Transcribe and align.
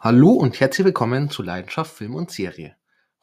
Hallo 0.00 0.30
und 0.30 0.60
herzlich 0.60 0.84
willkommen 0.84 1.28
zu 1.28 1.42
Leidenschaft 1.42 1.92
Film 1.92 2.14
und 2.14 2.30
Serie. 2.30 2.76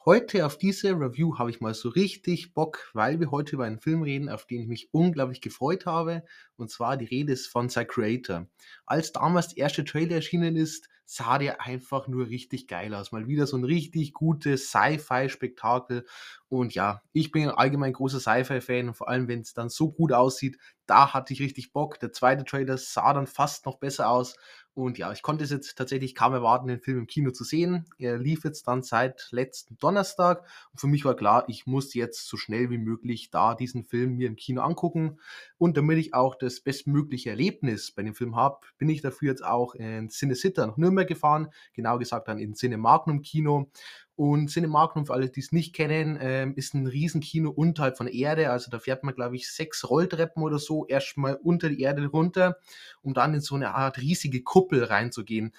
Heute 0.04 0.44
auf 0.44 0.58
diese 0.58 0.90
Review 0.90 1.38
habe 1.38 1.48
ich 1.48 1.62
mal 1.62 1.72
so 1.72 1.88
richtig 1.88 2.52
Bock, 2.52 2.90
weil 2.92 3.18
wir 3.18 3.30
heute 3.30 3.56
über 3.56 3.64
einen 3.64 3.80
Film 3.80 4.02
reden, 4.02 4.28
auf 4.28 4.46
den 4.46 4.60
ich 4.60 4.68
mich 4.68 4.88
unglaublich 4.92 5.40
gefreut 5.40 5.86
habe. 5.86 6.22
Und 6.58 6.70
zwar 6.70 6.98
die 6.98 7.06
Rede 7.06 7.32
ist 7.32 7.46
von 7.46 7.70
Cy 7.70 7.86
Creator. 7.86 8.46
Als 8.84 9.10
damals 9.12 9.54
der 9.54 9.64
erste 9.64 9.84
Trailer 9.86 10.16
erschienen 10.16 10.54
ist, 10.54 10.86
sah 11.06 11.38
der 11.38 11.62
einfach 11.62 12.08
nur 12.08 12.26
richtig 12.28 12.66
geil 12.66 12.92
aus. 12.94 13.10
Mal 13.10 13.26
wieder 13.26 13.46
so 13.46 13.56
ein 13.56 13.64
richtig 13.64 14.12
gutes 14.12 14.68
Sci-Fi-Spektakel. 14.68 16.04
Und 16.48 16.74
ja, 16.74 17.00
ich 17.12 17.30
bin 17.30 17.48
allgemein 17.48 17.94
großer 17.94 18.20
Sci-Fi-Fan 18.20 18.88
und 18.88 18.94
vor 18.94 19.08
allem, 19.08 19.28
wenn 19.28 19.40
es 19.40 19.54
dann 19.54 19.70
so 19.70 19.92
gut 19.92 20.12
aussieht, 20.12 20.58
da 20.84 21.14
hatte 21.14 21.32
ich 21.32 21.40
richtig 21.40 21.72
Bock. 21.72 21.98
Der 22.00 22.12
zweite 22.12 22.44
Trailer 22.44 22.76
sah 22.76 23.14
dann 23.14 23.26
fast 23.26 23.64
noch 23.64 23.78
besser 23.78 24.10
aus. 24.10 24.36
Und 24.76 24.98
ja, 24.98 25.10
ich 25.10 25.22
konnte 25.22 25.42
es 25.42 25.48
jetzt 25.48 25.74
tatsächlich 25.78 26.14
kaum 26.14 26.34
erwarten, 26.34 26.68
den 26.68 26.82
Film 26.82 26.98
im 26.98 27.06
Kino 27.06 27.30
zu 27.30 27.44
sehen. 27.44 27.86
Er 27.96 28.18
lief 28.18 28.44
jetzt 28.44 28.68
dann 28.68 28.82
seit 28.82 29.28
letzten 29.30 29.78
Donnerstag. 29.78 30.46
Und 30.70 30.78
für 30.78 30.86
mich 30.86 31.06
war 31.06 31.16
klar, 31.16 31.46
ich 31.48 31.64
muss 31.64 31.94
jetzt 31.94 32.28
so 32.28 32.36
schnell 32.36 32.68
wie 32.68 32.76
möglich 32.76 33.30
da 33.30 33.54
diesen 33.54 33.84
Film 33.84 34.16
mir 34.16 34.26
im 34.26 34.36
Kino 34.36 34.60
angucken. 34.60 35.18
Und 35.56 35.78
damit 35.78 35.96
ich 35.96 36.12
auch 36.12 36.34
das 36.34 36.60
bestmögliche 36.60 37.30
Erlebnis 37.30 37.90
bei 37.90 38.02
dem 38.02 38.14
Film 38.14 38.36
habe, 38.36 38.58
bin 38.76 38.90
ich 38.90 39.00
dafür 39.00 39.30
jetzt 39.30 39.42
auch 39.42 39.74
in 39.74 40.10
Cinecitta 40.10 40.66
nach 40.66 40.76
Nürnberg 40.76 41.08
gefahren. 41.08 41.48
Genau 41.72 41.96
gesagt 41.96 42.28
dann 42.28 42.38
in 42.38 42.52
Cinemagnum 42.52 43.22
Kino. 43.22 43.70
Und 44.16 44.48
Cinemagnum, 44.48 45.04
für 45.06 45.12
alle, 45.12 45.28
die 45.28 45.40
es 45.40 45.52
nicht 45.52 45.74
kennen, 45.74 46.18
ähm, 46.20 46.54
ist 46.56 46.72
ein 46.72 46.86
Riesenkino 46.86 47.50
unterhalb 47.50 47.98
von 47.98 48.06
Erde. 48.08 48.50
Also 48.50 48.70
da 48.70 48.78
fährt 48.78 49.04
man, 49.04 49.14
glaube 49.14 49.36
ich, 49.36 49.50
sechs 49.52 49.88
Rolltreppen 49.88 50.42
oder 50.42 50.58
so 50.58 50.86
erstmal 50.86 51.34
unter 51.34 51.68
die 51.68 51.80
Erde 51.82 52.06
runter, 52.06 52.56
um 53.02 53.12
dann 53.12 53.34
in 53.34 53.40
so 53.40 53.54
eine 53.54 53.74
Art 53.74 53.98
riesige 53.98 54.42
Kuppel 54.42 54.84
reinzugehen. 54.84 55.52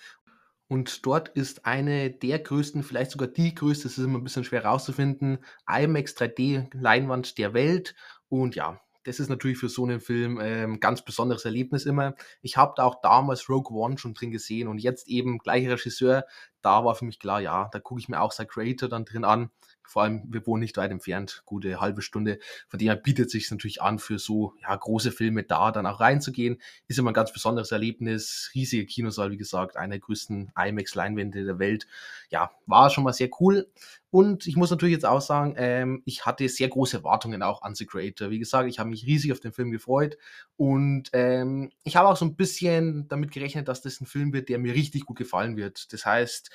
Und 0.68 1.06
dort 1.06 1.30
ist 1.30 1.66
eine 1.66 2.10
der 2.10 2.40
größten, 2.40 2.84
vielleicht 2.84 3.12
sogar 3.12 3.28
die 3.28 3.54
größte, 3.56 3.84
das 3.84 3.98
ist 3.98 4.04
immer 4.04 4.18
ein 4.18 4.24
bisschen 4.24 4.44
schwer 4.44 4.66
rauszufinden, 4.66 5.38
IMAX 5.70 6.18
3D-Leinwand 6.18 7.38
der 7.38 7.54
Welt. 7.54 7.96
Und 8.28 8.56
ja, 8.56 8.82
das 9.08 9.22
ist 9.22 9.30
natürlich 9.30 9.58
für 9.58 9.70
so 9.70 9.86
einen 9.86 10.02
Film 10.02 10.38
ähm, 10.42 10.82
ganz 10.82 11.06
besonderes 11.06 11.46
Erlebnis 11.46 11.86
immer. 11.86 12.16
Ich 12.42 12.58
habe 12.58 12.74
da 12.76 12.84
auch 12.84 13.00
damals 13.02 13.48
Rogue 13.48 13.74
One 13.78 13.98
schon 13.98 14.14
drin 14.14 14.32
gesehen 14.32 14.68
und 14.68 14.80
jetzt 14.80 15.08
eben 15.08 15.38
gleicher 15.38 15.72
Regisseur. 15.72 16.26
Da 16.62 16.84
war 16.84 16.96
für 16.96 17.06
mich 17.06 17.20
klar, 17.20 17.40
ja, 17.40 17.70
da 17.72 17.80
gucke 17.80 18.00
ich 18.02 18.10
mir 18.10 18.22
auch 18.22 18.32
sein 18.32 18.48
Creator 18.48 18.90
dann 18.90 19.06
drin 19.06 19.24
an. 19.24 19.52
Vor 19.88 20.04
allem, 20.04 20.24
wir 20.28 20.46
wohnen 20.46 20.62
nicht 20.62 20.76
weit 20.76 20.92
entfernt, 20.92 21.44
gute 21.46 21.80
halbe 21.80 22.02
Stunde. 22.02 22.40
Von 22.68 22.78
dem 22.78 22.90
her 22.90 22.98
bietet 22.98 23.32
sich 23.32 23.50
natürlich 23.50 23.82
an, 23.82 24.00
für 24.00 24.20
so 24.20 24.54
ja, 24.62 24.76
große 24.76 25.12
Filme 25.12 25.44
da 25.44 25.72
dann 25.72 25.86
auch 25.86 26.02
reinzugehen. 26.02 26.62
Ist 26.88 27.00
immer 27.00 27.12
ein 27.12 27.14
ganz 27.14 27.32
besonderes 27.32 27.72
Erlebnis. 27.72 28.52
Riesige 28.54 28.86
Kinosaal, 28.86 29.32
wie 29.32 29.38
gesagt, 29.38 29.78
einer 29.78 29.92
der 29.92 30.00
größten 30.00 30.52
IMAX-Leinwände 30.58 31.46
der 31.46 31.60
Welt. 31.60 31.88
Ja, 32.30 32.52
war 32.66 32.90
schon 32.90 33.06
mal 33.06 33.14
sehr 33.14 33.30
cool. 33.40 33.72
Und 34.10 34.48
ich 34.48 34.56
muss 34.56 34.72
natürlich 34.72 34.94
jetzt 34.94 35.06
auch 35.06 35.22
sagen, 35.22 35.54
ähm, 35.58 36.02
ich 36.06 36.26
hatte 36.26 36.48
sehr 36.48 36.70
große 36.70 36.98
Erwartungen 36.98 37.42
auch 37.44 37.62
an 37.62 37.76
The 37.76 37.86
Creator. 37.86 38.30
Wie 38.30 38.40
gesagt, 38.40 38.70
ich 38.70 38.80
habe 38.80 38.90
mich 38.90 39.06
riesig 39.06 39.32
auf 39.32 39.40
den 39.40 39.52
Film 39.54 39.72
gefreut. 39.72 40.18
Und 40.56 41.10
ähm, 41.14 41.72
ich 41.84 41.96
habe 41.96 42.10
auch 42.10 42.18
so 42.18 42.26
ein 42.26 42.36
bisschen 42.36 43.08
damit 43.10 43.32
gerechnet, 43.32 43.68
dass 43.68 43.82
das 43.82 44.02
ein 44.02 44.06
Film 44.06 44.34
wird, 44.34 44.50
der 44.50 44.60
mir 44.60 44.74
richtig 44.74 45.06
gut 45.06 45.18
gefallen 45.18 45.56
wird. 45.56 45.92
Das 45.94 46.06
heißt, 46.06 46.47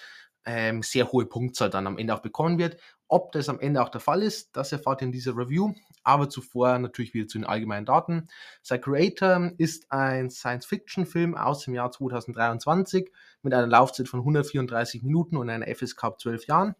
ähm, 0.45 0.83
sehr 0.83 1.11
hohe 1.13 1.27
Punktzahl 1.27 1.71
dann 1.71 1.87
am 1.87 1.99
Ende 1.99 2.15
auch 2.15 2.23
bekommen 2.23 2.59
wird. 2.59 2.77
Ob 3.09 3.33
das 3.33 3.49
am 3.49 3.61
Ende 3.61 3.83
auch 3.83 3.91
der 3.91 4.01
Fall 4.01 4.23
ist, 4.23 4.57
das 4.57 4.73
erfahrt 4.73 5.03
ihr 5.03 5.07
in 5.07 5.13
dieser 5.13 5.37
Review. 5.37 5.75
Aber 6.03 6.29
zuvor 6.29 6.79
natürlich 6.79 7.15
wieder 7.15 7.29
zu 7.29 7.39
den 7.39 7.47
allgemeinen 7.47 7.87
Daten. 7.87 8.29
Creator 8.67 9.53
ist 9.59 9.93
ein 9.93 10.31
Science-Fiction-Film 10.31 11.37
aus 11.37 11.65
dem 11.65 11.75
Jahr 11.75 11.93
2023 11.93 13.13
mit 13.43 13.55
einer 13.55 13.67
Laufzeit 13.67 14.09
von 14.09 14.21
134 14.21 15.03
Minuten 15.03 15.37
und 15.37 15.51
einer 15.51 15.67
FSK 15.67 16.05
ab 16.05 16.21
12 16.21 16.47
Jahren. 16.47 16.75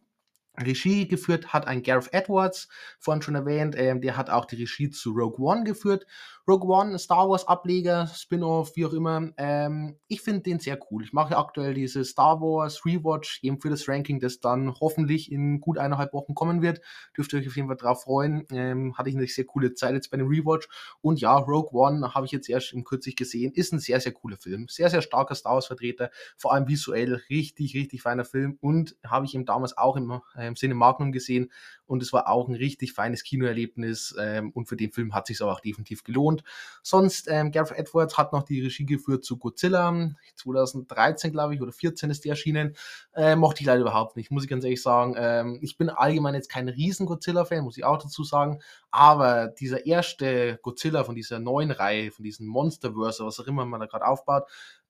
Regie 0.59 1.09
geführt 1.09 1.53
hat 1.53 1.67
ein 1.67 1.83
Gareth 1.83 2.13
Edwards, 2.13 2.69
vorhin 2.99 3.23
schon 3.23 3.35
erwähnt, 3.35 3.75
ähm, 3.77 4.01
der 4.01 4.17
hat 4.17 4.31
auch 4.31 4.45
die 4.45 4.57
Regie 4.57 4.91
zu 4.91 5.13
Rogue 5.13 5.45
One 5.45 5.65
geführt. 5.65 6.07
Rogue 6.49 6.69
One, 6.69 6.99
Star 6.99 7.29
Wars 7.29 7.47
Ableger, 7.47 8.09
Spin-off, 8.09 8.75
wie 8.75 8.85
auch 8.85 8.93
immer. 8.93 9.31
Ähm, 9.37 9.97
ich 10.09 10.23
finde 10.23 10.41
den 10.41 10.59
sehr 10.59 10.77
cool. 10.91 11.05
Ich 11.05 11.13
mache 11.13 11.37
aktuell 11.37 11.73
diese 11.73 12.05
Star 12.05 12.41
Wars 12.41 12.85
Rewatch 12.85 13.39
eben 13.43 13.61
für 13.61 13.71
das 13.71 13.89
Ranking, 13.89 14.19
das 14.19 14.41
dann 14.41 14.75
hoffentlich 14.81 15.31
in 15.31 15.61
gut 15.61 15.79
eineinhalb 15.79 16.13
Wochen 16.13 16.35
kommen 16.35 16.61
wird. 16.61 16.81
Dürft 17.17 17.33
ihr 17.33 17.39
euch 17.39 17.47
auf 17.47 17.55
jeden 17.55 17.69
Fall 17.69 17.77
drauf 17.77 18.03
freuen. 18.03 18.45
Ähm, 18.51 18.99
hatte 18.99 19.09
ich 19.09 19.17
eine 19.17 19.27
sehr 19.29 19.45
coole 19.45 19.75
Zeit 19.75 19.95
jetzt 19.95 20.11
bei 20.11 20.17
dem 20.17 20.27
Rewatch. 20.27 20.69
Und 21.01 21.21
ja, 21.21 21.37
Rogue 21.37 21.81
One 21.81 22.13
habe 22.13 22.27
ich 22.27 22.33
jetzt 22.33 22.49
erst 22.49 22.75
kürzlich 22.85 23.15
gesehen. 23.15 23.53
Ist 23.53 23.73
ein 23.73 23.79
sehr, 23.79 24.01
sehr 24.01 24.13
cooler 24.13 24.37
Film. 24.37 24.67
Sehr, 24.69 24.91
sehr 24.91 25.03
starker 25.03 25.37
Star 25.37 25.55
Wars 25.55 25.69
Vertreter. 25.69 26.11
Vor 26.37 26.53
allem 26.53 26.67
visuell 26.67 27.23
richtig, 27.31 27.77
richtig 27.77 28.03
feiner 28.03 28.25
Film. 28.25 28.59
Und 28.61 28.97
habe 29.07 29.27
ich 29.27 29.35
ihm 29.35 29.45
damals 29.45 29.79
auch 29.79 29.97
im 29.97 30.21
im 30.47 30.57
Sinne 30.57 30.75
Magnum 30.75 31.13
gesehen 31.13 31.51
und 31.93 32.03
es 32.03 32.11
war 32.15 32.27
auch 32.27 32.49
ein 32.49 32.55
richtig 32.55 32.95
feines 32.95 33.23
Kinoerlebnis 33.23 34.17
ähm, 34.19 34.51
und 34.53 34.67
für 34.67 34.79
den 34.79 34.91
Film 34.93 35.15
hat 35.15 35.27
sich 35.27 35.43
auch 35.43 35.61
definitiv 35.61 36.05
gelohnt. 36.05 36.43
Sonst, 36.83 37.29
ähm, 37.29 37.53
Gareth 37.53 37.79
Edwards 37.79 38.17
hat 38.17 38.33
noch 38.33 38.45
die 38.45 38.63
Regie 38.63 38.87
geführt 38.87 39.27
zu 39.27 39.37
Godzilla, 39.37 40.11
2013 40.37 41.33
glaube 41.33 41.55
ich 41.55 41.61
oder 41.61 41.71
14 41.71 42.09
ist 42.09 42.25
die 42.25 42.31
erschienen, 42.31 42.75
äh, 43.15 43.37
mochte 43.37 43.61
ich 43.61 43.67
leider 43.67 43.83
überhaupt 43.83 44.17
nicht, 44.17 44.31
muss 44.31 44.43
ich 44.43 44.49
ganz 44.49 44.65
ehrlich 44.65 44.81
sagen. 44.81 45.15
Ähm, 45.19 45.59
ich 45.61 45.77
bin 45.77 45.91
allgemein 45.91 46.35
jetzt 46.35 46.49
kein 46.49 46.71
riesen 46.71 47.05
Godzilla-Fan, 47.05 47.63
muss 47.63 47.77
ich 47.77 47.85
auch 47.85 47.99
dazu 47.99 48.25
sagen, 48.25 48.61
aber 48.91 49.49
dieser 49.49 49.85
erste 49.85 50.59
Godzilla 50.63 51.05
von 51.05 51.15
dieser 51.15 51.41
neuen 51.41 51.73
Reihe, 51.73 52.11
von 52.11 52.25
diesem 52.25 52.47
Monsterverse, 52.47 53.27
was 53.27 53.39
auch 53.39 53.47
immer 53.47 53.67
man 53.67 53.81
da 53.81 53.87
gerade 53.87 54.07
aufbaut, 54.07 54.45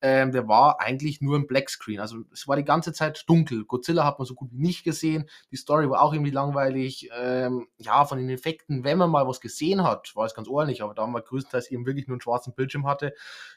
ähm, 0.04 0.32
der 0.32 0.48
war 0.48 0.80
eigentlich 0.80 1.20
nur 1.20 1.36
ein 1.38 1.46
Blackscreen. 1.46 2.00
Also 2.00 2.24
es 2.32 2.48
war 2.48 2.56
die 2.56 2.64
ganze 2.64 2.92
Zeit 2.92 3.22
dunkel. 3.28 3.64
Godzilla 3.64 4.04
hat 4.04 4.18
man 4.18 4.26
so 4.26 4.34
gut 4.34 4.50
wie 4.52 4.58
nicht 4.58 4.82
gesehen. 4.82 5.28
Die 5.52 5.56
Story 5.56 5.88
war 5.88 6.02
auch 6.02 6.12
irgendwie 6.12 6.32
langweilig. 6.32 6.91
Ähm, 7.14 7.68
ja, 7.78 8.04
von 8.04 8.18
den 8.18 8.30
Effekten, 8.30 8.84
wenn 8.84 8.98
man 8.98 9.10
mal 9.10 9.26
was 9.26 9.40
gesehen 9.40 9.82
hat, 9.82 10.14
war 10.14 10.26
es 10.26 10.34
ganz 10.34 10.48
ordentlich, 10.48 10.82
aber 10.82 10.94
da 10.94 11.06
man 11.06 11.22
größtenteils 11.22 11.70
eben 11.70 11.86
wirklich 11.86 12.06
nur 12.06 12.14
einen 12.14 12.20
schwarzen 12.20 12.54
Bildschirm 12.54 12.86
hatte, 12.86 13.14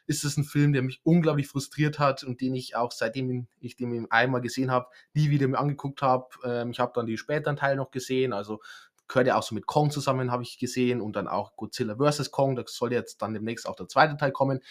ist 0.07 0.23
es 0.23 0.38
ein 0.38 0.44
Film, 0.44 0.73
der 0.73 0.81
mich 0.81 1.01
unglaublich 1.03 1.47
frustriert 1.47 2.00
hat 2.00 2.23
und 2.23 2.41
den 2.41 2.56
ich 2.56 2.75
auch 2.75 2.91
seitdem 2.91 3.47
ich 3.59 3.75
den 3.75 4.09
einmal 4.12 4.41
gesehen 4.41 4.72
habe, 4.72 4.88
nie 5.13 5.29
wieder 5.29 5.47
mir 5.47 5.59
angeguckt 5.59 6.01
habe. 6.01 6.28
Ähm, 6.44 6.72
ich 6.72 6.79
habe 6.79 6.91
dann 6.96 7.06
die 7.06 7.18
späteren 7.18 7.57
Teile 7.57 7.78
noch 7.78 7.91
gesehen, 7.91 8.34
also 8.34 8.62
gehört 9.07 9.28
ja 9.28 9.38
auch 9.38 9.44
so 9.44 9.53
mit 9.53 9.67
Kong 9.67 9.91
zusammen, 9.91 10.31
habe 10.31 10.44
ich 10.44 10.57
gesehen, 10.57 11.00
und 11.00 11.16
dann 11.16 11.28
auch 11.28 11.56
Godzilla 11.56 11.96
vs. 11.96 12.31
Kong. 12.31 12.56
Da 12.56 12.63
soll 12.66 12.91
jetzt 12.91 13.22
dann 13.22 13.34
demnächst 13.34 13.67
auch 13.67 13.75
der 13.75 13.88
zweite 13.88 14.17
Teil 14.17 14.31
kommen 14.31 14.62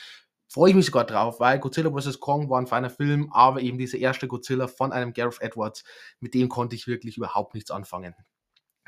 freue 0.54 0.70
ich 0.70 0.76
mich 0.76 0.86
sogar 0.86 1.04
drauf, 1.04 1.40
weil 1.40 1.58
Godzilla 1.58 1.90
vs. 1.90 2.20
Kong 2.20 2.48
war 2.48 2.60
ein 2.60 2.68
feiner 2.68 2.90
Film, 2.90 3.28
aber 3.32 3.60
eben 3.60 3.76
dieser 3.76 3.98
erste 3.98 4.28
Godzilla 4.28 4.68
von 4.68 4.92
einem 4.92 5.12
Gareth 5.12 5.40
Edwards, 5.40 5.82
mit 6.20 6.32
dem 6.32 6.48
konnte 6.48 6.76
ich 6.76 6.86
wirklich 6.86 7.16
überhaupt 7.16 7.54
nichts 7.54 7.72
anfangen. 7.72 8.14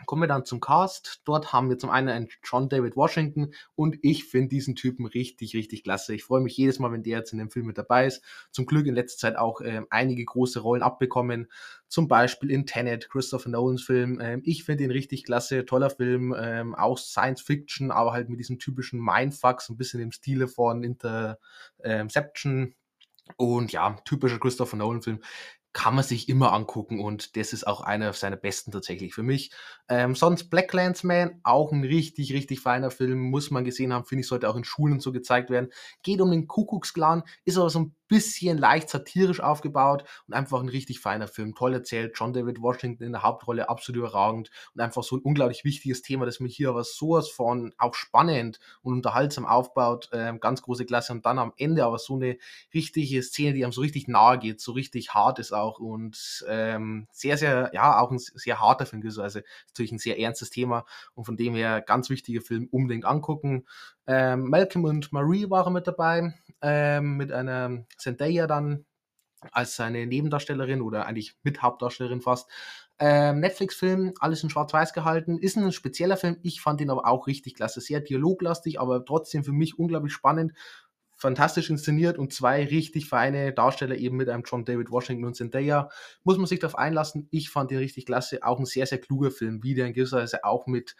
Kommen 0.05 0.23
wir 0.23 0.29
dann 0.29 0.45
zum 0.45 0.61
Cast. 0.61 1.23
Dort 1.25 1.55
haben 1.55 1.71
wir 1.71 1.79
zum 1.79 1.89
einen 1.89 2.09
einen 2.09 2.29
John 2.45 2.69
David 2.69 2.97
Washington 2.97 3.55
und 3.75 3.97
ich 4.03 4.25
finde 4.25 4.49
diesen 4.49 4.77
Typen 4.77 5.07
richtig, 5.07 5.55
richtig 5.55 5.85
klasse. 5.85 6.15
Ich 6.15 6.25
freue 6.25 6.43
mich 6.43 6.57
jedes 6.57 6.79
Mal, 6.79 6.93
wenn 6.93 7.03
der 7.03 7.19
jetzt 7.19 7.33
in 7.33 7.39
dem 7.39 7.51
Film 7.51 7.67
mit 7.67 7.79
dabei 7.79 8.07
ist. 8.07 8.23
Zum 8.51 8.67
Glück 8.67 8.87
in 8.87 8.95
letzter 8.95 9.19
Zeit 9.19 9.37
auch 9.37 9.63
äh, 9.63 9.83
einige 9.89 10.25
große 10.25 10.61
Rollen 10.61 10.83
abbekommen. 10.83 11.51
Zum 11.89 12.09
Beispiel 12.09 12.51
in 12.51 12.67
Tenet, 12.67 13.09
Christopher 13.09 13.49
Nolans 13.49 13.83
Film. 13.83 14.21
Ähm, 14.21 14.43
ich 14.45 14.65
finde 14.65 14.85
ihn 14.85 14.91
richtig 14.91 15.25
klasse, 15.25 15.65
toller 15.65 15.91
Film. 15.91 16.35
Ähm, 16.39 16.75
auch 16.75 16.99
Science 16.99 17.41
Fiction, 17.41 17.91
aber 17.91 18.13
halt 18.13 18.29
mit 18.29 18.39
diesem 18.39 18.59
typischen 18.59 19.01
Mindfuck, 19.01 19.63
so 19.63 19.73
ein 19.73 19.79
bisschen 19.79 20.01
im 20.01 20.13
Stile 20.13 20.47
von 20.47 20.83
Interception. 20.85 22.75
Und 23.37 23.73
ja, 23.73 23.97
typischer 24.05 24.39
Christopher 24.39 24.77
Nolan 24.77 25.03
Film 25.03 25.21
kann 25.77 25.95
man 25.95 26.05
sich 26.05 26.31
immer 26.31 26.55
angucken 26.55 27.01
und 27.01 27.37
das 27.37 27.53
ist 27.53 27.67
auch 27.67 27.83
einer 27.83 28.15
seiner 28.15 28.37
besten 28.37 28.71
tatsächlich 28.73 29.13
für 29.13 29.23
mich. 29.23 29.51
Ähm, 29.91 30.15
sonst 30.15 30.49
Black 30.49 30.73
Landsman, 30.73 31.39
auch 31.43 31.71
ein 31.71 31.85
richtig, 31.85 32.33
richtig 32.33 32.61
feiner 32.61 32.91
Film, 32.91 33.21
muss 33.21 33.51
man 33.51 33.63
gesehen 33.63 33.93
haben, 33.93 34.07
finde 34.07 34.23
ich, 34.23 34.27
sollte 34.27 34.49
auch 34.49 34.57
in 34.57 34.65
Schulen 34.65 35.01
so 35.01 35.13
gezeigt 35.13 35.51
werden. 35.51 35.69
Geht 36.03 36.23
um 36.23 36.31
den 36.31 36.47
Kuckucksklan, 36.47 37.25
ist 37.45 37.59
aber 37.59 37.69
so 37.69 37.81
ein 37.81 37.95
bisschen 38.09 38.59
leicht 38.59 38.89
satirisch 38.89 39.41
aufgebaut 39.41 40.05
und 40.27 40.35
einfach 40.35 40.61
ein 40.61 40.69
richtig 40.69 41.01
feiner 41.01 41.29
Film. 41.29 41.55
Toll 41.55 41.75
erzählt, 41.75 42.13
John 42.19 42.33
David 42.33 42.61
Washington 42.61 43.05
in 43.05 43.13
der 43.13 43.23
Hauptrolle, 43.23 43.69
absolut 43.69 43.99
überragend 44.01 44.51
und 44.75 44.81
einfach 44.81 45.03
so 45.03 45.17
ein 45.17 45.23
unglaublich 45.23 45.65
wichtiges 45.65 46.03
Thema, 46.03 46.27
das 46.27 46.41
mich 46.41 46.57
hier 46.57 46.69
aber 46.71 46.85
sowas 46.85 47.29
von 47.29 47.75
auch 47.79 47.95
spannend 47.95 48.59
und 48.83 48.95
unterhaltsam 48.95 49.47
aufbaut. 49.47 50.09
Ähm, 50.13 50.41
ganz 50.41 50.63
große 50.63 50.87
Klasse 50.87 51.13
und 51.13 51.27
dann 51.27 51.39
am 51.39 51.53
Ende 51.57 51.85
aber 51.85 51.99
so 51.99 52.15
eine 52.15 52.39
richtige 52.75 53.23
Szene, 53.23 53.55
die 53.55 53.65
einem 53.65 53.73
so 53.73 53.81
richtig 53.81 54.09
nahe 54.09 54.39
geht, 54.39 54.61
so 54.61 54.73
richtig 54.73 55.15
hart 55.15 55.39
ist 55.39 55.53
auch 55.53 55.79
und 55.79 56.45
ähm, 56.49 57.07
sehr, 57.13 57.37
sehr, 57.37 57.71
ja, 57.73 57.99
auch 58.01 58.11
ein 58.11 58.19
sehr 58.19 58.61
harter 58.61 58.87
Film. 58.87 59.03
Also 59.07 59.41
natürlich 59.69 59.93
ein 59.93 59.99
sehr 59.99 60.19
ernstes 60.19 60.51
Thema 60.51 60.85
und 61.15 61.25
von 61.25 61.37
dem 61.37 61.55
her 61.55 61.81
ganz 61.81 62.11
wichtiger 62.11 62.41
Film, 62.41 62.69
unbedingt 62.71 63.05
angucken. 63.05 63.67
Ähm, 64.07 64.49
Malcolm 64.49 64.85
und 64.85 65.13
Marie 65.13 65.51
waren 65.51 65.73
mit 65.73 65.87
dabei, 65.87 66.35
ähm, 66.63 67.17
mit 67.17 67.33
einer 67.33 67.85
Zendaya 67.99 68.47
dann 68.47 68.85
als 69.53 69.77
seine 69.77 70.07
Nebendarstellerin 70.07 70.81
oder 70.81 71.07
eigentlich 71.07 71.37
Mithauptdarstellerin 71.43 72.21
fast. 72.21 72.51
Ähm, 72.99 73.41
Netflix-Film, 73.41 74.15
alles 74.21 74.43
in 74.43 74.51
Schwarz-Weiß 74.51 74.93
gehalten, 74.93 75.39
ist 75.39 75.57
ein 75.57 75.71
spezieller 75.73 76.17
Film. 76.17 76.39
Ich 76.43 76.61
fand 76.61 76.81
ihn 76.81 76.91
aber 76.91 77.07
auch 77.07 77.27
richtig 77.27 77.55
klasse. 77.55 77.81
Sehr 77.81 78.01
dialoglastig, 78.01 78.81
aber 78.81 79.05
trotzdem 79.05 79.45
für 79.45 79.53
mich 79.53 79.79
unglaublich 79.79 80.13
spannend 80.13 80.53
fantastisch 81.17 81.71
inszeniert 81.71 82.19
und 82.19 82.33
zwei 82.33 82.65
richtig 82.65 83.09
feine 83.09 83.53
Darsteller 83.53 83.97
eben 83.97 84.17
mit 84.17 84.29
einem 84.29 84.45
John 84.47 84.65
David 84.65 84.91
Washington 84.91 85.25
und 85.25 85.35
Zendaya. 85.35 85.89
Muss 86.25 86.37
man 86.37 86.47
sich 86.47 86.61
darauf 86.61 86.77
einlassen. 86.77 87.27
Ich 87.31 87.51
fand 87.51 87.71
den 87.71 87.79
richtig 87.79 88.07
klasse. 88.07 88.43
Auch 88.43 88.59
ein 88.59 88.67
sehr, 88.67 88.87
sehr 88.87 88.99
kluger 88.99 89.31
Film, 89.31 89.63
wie 89.63 89.75
der 89.75 89.87
in 89.87 89.95
gewisser 89.95 90.19
Weise 90.19 90.45
auch 90.45 90.67
mit 90.67 90.95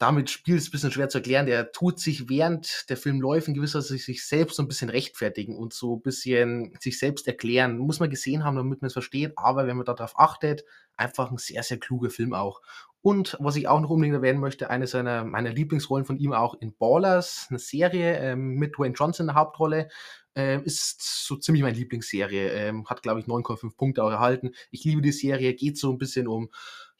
damit 0.00 0.30
spielt 0.30 0.58
es 0.58 0.68
ein 0.68 0.70
bisschen 0.70 0.90
schwer 0.90 1.10
zu 1.10 1.18
erklären. 1.18 1.44
Der 1.44 1.72
tut 1.72 2.00
sich 2.00 2.30
während 2.30 2.88
der 2.88 2.96
Film 2.96 3.20
läuft 3.20 3.48
in 3.48 3.54
gewisser 3.54 3.80
Weise 3.80 3.98
sich 3.98 4.26
selbst 4.26 4.56
so 4.56 4.62
ein 4.62 4.68
bisschen 4.68 4.88
rechtfertigen 4.88 5.58
und 5.58 5.74
so 5.74 5.96
ein 5.96 6.02
bisschen 6.02 6.74
sich 6.80 6.98
selbst 6.98 7.26
erklären. 7.26 7.76
Muss 7.76 8.00
man 8.00 8.08
gesehen 8.08 8.42
haben, 8.42 8.56
damit 8.56 8.80
man 8.80 8.86
es 8.86 8.94
versteht. 8.94 9.34
Aber 9.36 9.66
wenn 9.66 9.76
man 9.76 9.84
darauf 9.84 10.18
achtet, 10.18 10.64
einfach 10.96 11.30
ein 11.30 11.36
sehr, 11.36 11.62
sehr 11.62 11.78
kluger 11.78 12.08
Film 12.08 12.32
auch. 12.32 12.62
Und 13.02 13.36
was 13.40 13.56
ich 13.56 13.68
auch 13.68 13.80
noch 13.80 13.90
unbedingt 13.90 14.14
erwähnen 14.14 14.40
möchte, 14.40 14.70
eine 14.70 14.86
seiner 14.86 15.24
meiner 15.24 15.50
Lieblingsrollen 15.50 16.06
von 16.06 16.16
ihm 16.16 16.32
auch 16.32 16.54
in 16.60 16.74
Ballers, 16.74 17.46
eine 17.50 17.58
Serie 17.58 18.18
ähm, 18.20 18.54
mit 18.54 18.78
Dwayne 18.78 18.94
Johnson 18.94 19.24
in 19.24 19.34
der 19.34 19.36
Hauptrolle, 19.36 19.90
äh, 20.34 20.62
ist 20.62 21.26
so 21.26 21.36
ziemlich 21.36 21.62
meine 21.62 21.76
Lieblingsserie. 21.76 22.48
Ähm, 22.52 22.86
hat, 22.86 23.02
glaube 23.02 23.20
ich, 23.20 23.26
9,5 23.26 23.76
Punkte 23.76 24.02
auch 24.02 24.10
erhalten. 24.10 24.52
Ich 24.70 24.82
liebe 24.84 25.02
die 25.02 25.12
Serie, 25.12 25.52
geht 25.52 25.76
so 25.76 25.90
ein 25.90 25.98
bisschen 25.98 26.26
um 26.26 26.48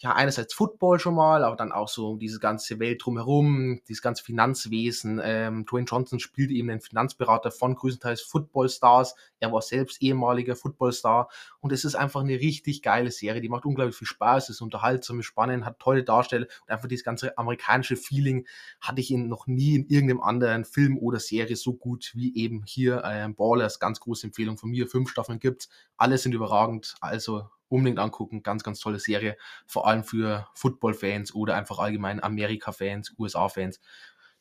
ja, 0.02 0.14
einerseits 0.14 0.54
Football 0.54 0.98
schon 0.98 1.14
mal, 1.14 1.44
aber 1.44 1.56
dann 1.56 1.72
auch 1.72 1.88
so 1.88 2.16
diese 2.16 2.40
ganze 2.40 2.78
Welt 2.80 3.04
drumherum, 3.04 3.82
dieses 3.86 4.00
ganze 4.00 4.24
Finanzwesen. 4.24 5.20
Ähm, 5.22 5.66
Dwayne 5.66 5.84
Johnson 5.84 6.18
spielt 6.20 6.50
eben 6.50 6.68
den 6.68 6.80
Finanzberater 6.80 7.50
von 7.50 7.74
größtenteils 7.74 8.22
Footballstars. 8.22 9.14
Er 9.40 9.52
war 9.52 9.62
selbst 9.62 10.02
ehemaliger 10.02 10.54
Footballstar 10.54 11.28
und 11.60 11.72
es 11.72 11.84
ist 11.84 11.94
einfach 11.94 12.20
eine 12.20 12.34
richtig 12.34 12.82
geile 12.82 13.10
Serie. 13.10 13.40
Die 13.40 13.48
macht 13.48 13.64
unglaublich 13.64 13.96
viel 13.96 14.06
Spaß, 14.06 14.50
ist 14.50 14.60
unterhaltsam, 14.60 15.20
ist 15.20 15.26
spannend, 15.26 15.64
hat 15.64 15.78
tolle 15.78 16.04
Darsteller 16.04 16.46
und 16.62 16.70
einfach 16.70 16.88
dieses 16.88 17.04
ganze 17.04 17.36
amerikanische 17.38 17.96
Feeling 17.96 18.46
hatte 18.80 19.00
ich 19.00 19.10
ihn 19.10 19.28
noch 19.28 19.46
nie 19.46 19.74
in 19.76 19.86
irgendeinem 19.88 20.20
anderen 20.20 20.64
Film 20.64 20.98
oder 20.98 21.18
Serie 21.18 21.56
so 21.56 21.74
gut 21.74 22.12
wie 22.14 22.36
eben 22.36 22.62
hier. 22.64 23.02
Ähm, 23.04 23.34
Ballers, 23.34 23.80
ganz 23.80 24.00
große 24.00 24.26
Empfehlung 24.26 24.58
von 24.58 24.70
mir. 24.70 24.86
Fünf 24.86 25.10
Staffeln 25.10 25.40
gibt's, 25.40 25.68
alle 25.96 26.18
sind 26.18 26.34
überragend, 26.34 26.94
also 27.00 27.48
unbedingt 27.70 27.98
angucken. 27.98 28.42
Ganz, 28.42 28.62
ganz 28.62 28.80
tolle 28.80 28.98
Serie. 28.98 29.36
Vor 29.66 29.86
allem 29.86 30.04
für 30.04 30.48
Football-Fans 30.54 31.34
oder 31.34 31.54
einfach 31.54 31.78
allgemein 31.78 32.22
Amerika-Fans, 32.22 33.14
USA-Fans. 33.18 33.80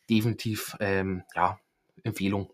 Definitiv, 0.09 0.75
ähm, 0.79 1.23
ja, 1.35 1.59
Empfehlung. 2.03 2.51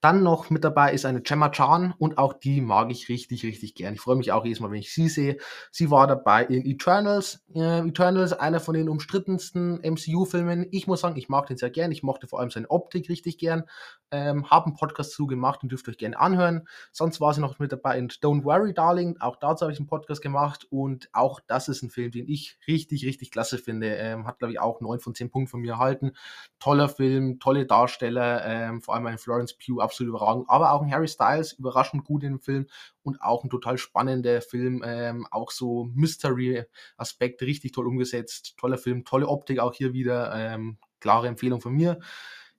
Dann 0.00 0.22
noch 0.22 0.50
mit 0.50 0.64
dabei 0.64 0.92
ist 0.92 1.04
eine 1.04 1.22
Gemma 1.22 1.48
Chan 1.50 1.94
und 1.98 2.18
auch 2.18 2.32
die 2.32 2.60
mag 2.60 2.90
ich 2.90 3.08
richtig, 3.08 3.44
richtig 3.44 3.74
gern. 3.74 3.94
Ich 3.94 4.00
freue 4.00 4.16
mich 4.16 4.32
auch 4.32 4.44
jedes 4.44 4.60
Mal, 4.60 4.70
wenn 4.70 4.78
ich 4.78 4.92
sie 4.92 5.08
sehe. 5.08 5.38
Sie 5.70 5.90
war 5.90 6.06
dabei 6.06 6.44
in 6.44 6.64
Eternals. 6.64 7.44
Äh, 7.54 7.86
Eternals, 7.86 8.32
einer 8.32 8.60
von 8.60 8.74
den 8.74 8.88
umstrittensten 8.88 9.80
MCU-Filmen. 9.82 10.66
Ich 10.70 10.86
muss 10.86 11.00
sagen, 11.00 11.16
ich 11.16 11.28
mag 11.28 11.46
den 11.46 11.56
sehr 11.56 11.70
gern. 11.70 11.92
Ich 11.92 12.02
mochte 12.02 12.26
vor 12.26 12.40
allem 12.40 12.50
seine 12.50 12.70
Optik 12.70 13.08
richtig 13.08 13.38
gern. 13.38 13.64
Ähm, 14.12 14.50
habe 14.50 14.66
einen 14.66 14.76
Podcast 14.76 15.12
zu 15.12 15.26
gemacht 15.26 15.62
und 15.62 15.72
dürft 15.72 15.88
euch 15.88 15.98
gerne 15.98 16.18
anhören. 16.18 16.68
Sonst 16.92 17.20
war 17.20 17.34
sie 17.34 17.40
noch 17.40 17.58
mit 17.58 17.72
dabei 17.72 17.98
in 17.98 18.08
Don't 18.08 18.44
Worry, 18.44 18.72
Darling. 18.72 19.16
Auch 19.20 19.36
dazu 19.36 19.62
habe 19.62 19.72
ich 19.72 19.78
einen 19.78 19.88
Podcast 19.88 20.22
gemacht 20.22 20.66
und 20.70 21.08
auch 21.12 21.40
das 21.46 21.68
ist 21.68 21.82
ein 21.82 21.90
Film, 21.90 22.12
den 22.12 22.28
ich 22.28 22.58
richtig, 22.68 23.04
richtig 23.04 23.30
klasse 23.30 23.58
finde. 23.58 23.94
Ähm, 23.96 24.26
hat, 24.26 24.38
glaube 24.38 24.52
ich, 24.52 24.60
auch 24.60 24.80
9 24.80 25.00
von 25.00 25.14
10 25.14 25.30
Punkten 25.30 25.50
von 25.50 25.60
mir 25.60 25.72
erhalten. 25.72 26.12
Toller 26.60 26.88
Film, 26.88 27.40
tolle 27.40 27.66
Darsteller, 27.66 28.44
ähm, 28.46 28.80
vor 28.80 28.94
allem 28.94 29.06
ein 29.06 29.18
Florence 29.18 29.55
Pugh 29.58 29.82
absolut 29.82 30.10
überragend, 30.10 30.46
aber 30.48 30.72
auch 30.72 30.82
ein 30.82 30.90
Harry 30.90 31.08
Styles 31.08 31.52
überraschend 31.52 32.04
gut 32.04 32.22
in 32.22 32.32
dem 32.34 32.40
Film 32.40 32.66
und 33.02 33.20
auch 33.22 33.44
ein 33.44 33.50
total 33.50 33.78
spannender 33.78 34.40
Film, 34.40 34.82
ähm, 34.84 35.26
auch 35.30 35.50
so 35.50 35.84
Mystery-Aspekt 35.94 37.42
richtig 37.42 37.72
toll 37.72 37.86
umgesetzt, 37.86 38.54
toller 38.56 38.78
Film, 38.78 39.04
tolle 39.04 39.28
Optik 39.28 39.58
auch 39.58 39.74
hier 39.74 39.92
wieder, 39.92 40.34
ähm, 40.34 40.78
klare 41.00 41.28
Empfehlung 41.28 41.60
von 41.60 41.72
mir. 41.72 41.98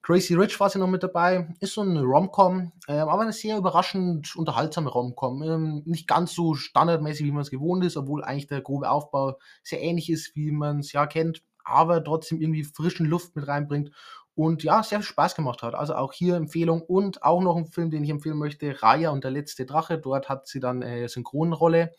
Crazy 0.08 0.36
Rich 0.36 0.58
war 0.62 0.70
sie 0.70 0.80
noch 0.80 0.88
mit 0.88 1.04
dabei, 1.04 1.54
ist 1.60 1.74
so 1.74 1.82
eine 1.82 2.02
Rom-Com, 2.02 2.72
äh, 2.88 2.94
aber 2.94 3.24
eine 3.24 3.34
sehr 3.34 3.58
überraschend 3.58 4.38
unterhaltsame 4.38 4.90
Rom-Com. 4.90 5.44
Ähm, 5.44 5.82
nicht 5.86 6.08
ganz 6.08 6.34
so 6.34 6.54
standardmäßig, 6.54 7.26
wie 7.26 7.32
man 7.32 7.42
es 7.42 7.50
gewohnt 7.50 7.84
ist, 7.84 7.98
obwohl 7.98 8.24
eigentlich 8.24 8.48
der 8.48 8.62
grobe 8.62 8.90
Aufbau 8.90 9.38
sehr 9.64 9.82
ähnlich 9.82 10.10
ist, 10.10 10.34
wie 10.34 10.52
man 10.52 10.80
es 10.80 10.94
ja 10.94 11.08
kennt, 11.08 11.44
aber 11.66 12.02
trotzdem 12.02 12.40
irgendwie 12.40 12.64
frischen 12.64 13.06
Luft 13.06 13.36
mit 13.36 13.50
reinbringt 13.50 13.92
und 14.38 14.62
ja, 14.62 14.84
sehr 14.84 15.00
viel 15.00 15.08
Spaß 15.08 15.34
gemacht 15.34 15.64
hat. 15.64 15.74
Also 15.74 15.96
auch 15.96 16.14
hier 16.14 16.36
Empfehlung 16.36 16.84
und 16.84 17.24
auch 17.24 17.42
noch 17.42 17.58
ein 17.58 17.66
Film, 17.66 17.90
den 17.90 18.04
ich 18.04 18.12
empfehlen 18.12 18.38
möchte, 18.38 18.84
Raya 18.84 19.10
und 19.10 19.24
der 19.24 19.32
letzte 19.32 19.66
Drache. 19.66 19.98
Dort 19.98 20.30
hat 20.30 20.46
sie 20.46 20.60
dann 20.60 20.84
äh, 20.84 21.10
Synchronrolle. 21.10 21.96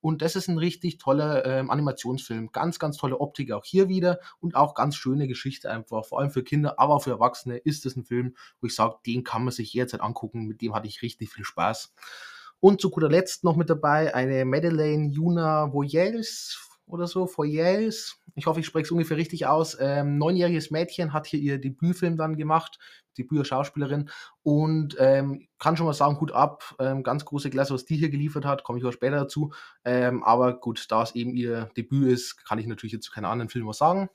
Und 0.00 0.20
das 0.20 0.34
ist 0.34 0.48
ein 0.48 0.58
richtig 0.58 0.98
toller 0.98 1.46
ähm, 1.46 1.70
Animationsfilm. 1.70 2.50
Ganz, 2.50 2.80
ganz 2.80 2.96
tolle 2.96 3.20
Optik 3.20 3.52
auch 3.52 3.64
hier 3.64 3.88
wieder 3.88 4.18
und 4.40 4.56
auch 4.56 4.74
ganz 4.74 4.96
schöne 4.96 5.28
Geschichte 5.28 5.70
einfach. 5.70 6.04
Vor 6.04 6.18
allem 6.18 6.30
für 6.30 6.42
Kinder, 6.42 6.80
aber 6.80 6.96
auch 6.96 7.04
für 7.04 7.10
Erwachsene 7.10 7.56
ist 7.56 7.86
es 7.86 7.94
ein 7.94 8.04
Film, 8.04 8.34
wo 8.60 8.66
ich 8.66 8.74
sage, 8.74 8.96
den 9.06 9.22
kann 9.22 9.44
man 9.44 9.52
sich 9.52 9.72
jederzeit 9.72 10.00
angucken. 10.00 10.48
Mit 10.48 10.62
dem 10.62 10.74
hatte 10.74 10.88
ich 10.88 11.02
richtig 11.02 11.30
viel 11.30 11.44
Spaß. 11.44 11.94
Und 12.58 12.80
zu 12.80 12.90
guter 12.90 13.08
Letzt 13.08 13.44
noch 13.44 13.54
mit 13.54 13.70
dabei 13.70 14.12
eine 14.12 14.44
Madeleine 14.44 15.12
Juna 15.12 15.72
Voyels 15.72 16.65
oder 16.86 17.06
so, 17.06 17.26
Foyers. 17.26 18.20
Ich 18.34 18.46
hoffe, 18.46 18.60
ich 18.60 18.66
spreche 18.66 18.84
es 18.84 18.90
ungefähr 18.90 19.16
richtig 19.16 19.46
aus. 19.46 19.76
Ähm, 19.80 20.18
neunjähriges 20.18 20.70
Mädchen 20.70 21.12
hat 21.12 21.26
hier 21.26 21.40
ihr 21.40 21.58
Debütfilm 21.58 22.16
dann 22.16 22.36
gemacht, 22.36 22.78
Debüt-Schauspielerin 23.18 24.10
und 24.42 24.96
ähm, 24.98 25.48
kann 25.58 25.76
schon 25.76 25.86
mal 25.86 25.94
sagen, 25.94 26.16
gut 26.16 26.32
ab, 26.32 26.74
ähm, 26.78 27.02
ganz 27.02 27.24
große 27.24 27.50
Klasse, 27.50 27.74
was 27.74 27.86
die 27.86 27.96
hier 27.96 28.10
geliefert 28.10 28.44
hat, 28.44 28.62
komme 28.62 28.78
ich 28.78 28.84
auch 28.84 28.92
später 28.92 29.16
dazu. 29.16 29.52
Ähm, 29.84 30.22
aber 30.22 30.58
gut, 30.60 30.86
da 30.90 31.02
es 31.02 31.14
eben 31.14 31.34
ihr 31.34 31.70
Debüt 31.76 32.12
ist, 32.12 32.44
kann 32.46 32.58
ich 32.58 32.66
natürlich 32.66 32.92
jetzt 32.92 33.06
zu 33.06 33.12
keinem 33.12 33.26
anderen 33.30 33.48
Film 33.48 33.66
was 33.66 33.78
sagen. 33.78 34.08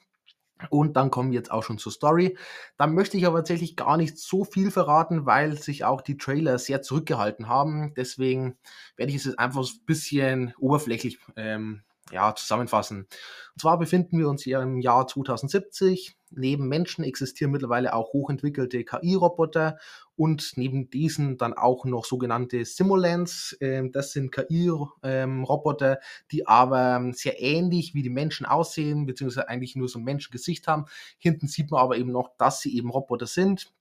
Und 0.69 0.95
dann 0.95 1.09
kommen 1.09 1.31
wir 1.31 1.39
jetzt 1.39 1.51
auch 1.51 1.63
schon 1.63 1.79
zur 1.79 1.91
Story. 1.91 2.37
Da 2.77 2.85
möchte 2.87 3.17
ich 3.17 3.25
aber 3.25 3.39
tatsächlich 3.39 3.75
gar 3.75 3.97
nicht 3.97 4.19
so 4.19 4.43
viel 4.43 4.69
verraten, 4.69 5.25
weil 5.25 5.57
sich 5.57 5.83
auch 5.85 6.01
die 6.01 6.17
Trailer 6.17 6.59
sehr 6.59 6.83
zurückgehalten 6.83 7.47
haben. 7.47 7.93
Deswegen 7.95 8.57
werde 8.95 9.11
ich 9.11 9.17
es 9.17 9.25
jetzt 9.25 9.39
einfach 9.39 9.61
ein 9.61 9.85
bisschen 9.85 10.53
oberflächlich 10.59 11.19
ähm, 11.35 11.81
ja, 12.11 12.33
zusammenfassen. 12.35 12.99
Und 13.01 13.61
zwar 13.61 13.77
befinden 13.77 14.17
wir 14.17 14.29
uns 14.29 14.43
hier 14.43 14.59
im 14.61 14.79
Jahr 14.79 15.07
2070. 15.07 16.15
Neben 16.31 16.67
Menschen 16.67 17.03
existieren 17.03 17.51
mittlerweile 17.51 17.93
auch 17.93 18.13
hochentwickelte 18.13 18.83
KI-Roboter 18.85 19.77
und 20.15 20.53
neben 20.55 20.89
diesen 20.89 21.37
dann 21.37 21.53
auch 21.53 21.83
noch 21.85 22.05
sogenannte 22.05 22.63
Simulants. 22.63 23.57
Ähm, 23.59 23.91
das 23.91 24.13
sind 24.13 24.31
KI-Roboter, 24.31 25.99
die 26.31 26.47
aber 26.47 27.11
sehr 27.13 27.41
ähnlich 27.41 27.93
wie 27.93 28.03
die 28.03 28.09
Menschen 28.09 28.45
aussehen, 28.45 29.05
beziehungsweise 29.05 29.49
eigentlich 29.49 29.75
nur 29.75 29.89
so 29.89 29.99
ein 29.99 30.05
Menschengesicht 30.05 30.67
haben. 30.67 30.85
Hinten 31.17 31.47
sieht 31.47 31.71
man 31.71 31.81
aber 31.81 31.97
eben 31.97 32.11
noch, 32.11 32.29
dass 32.37 32.61
sie 32.61 32.75
eben 32.75 32.89
Roboter 32.89 33.27
sind. 33.27 33.71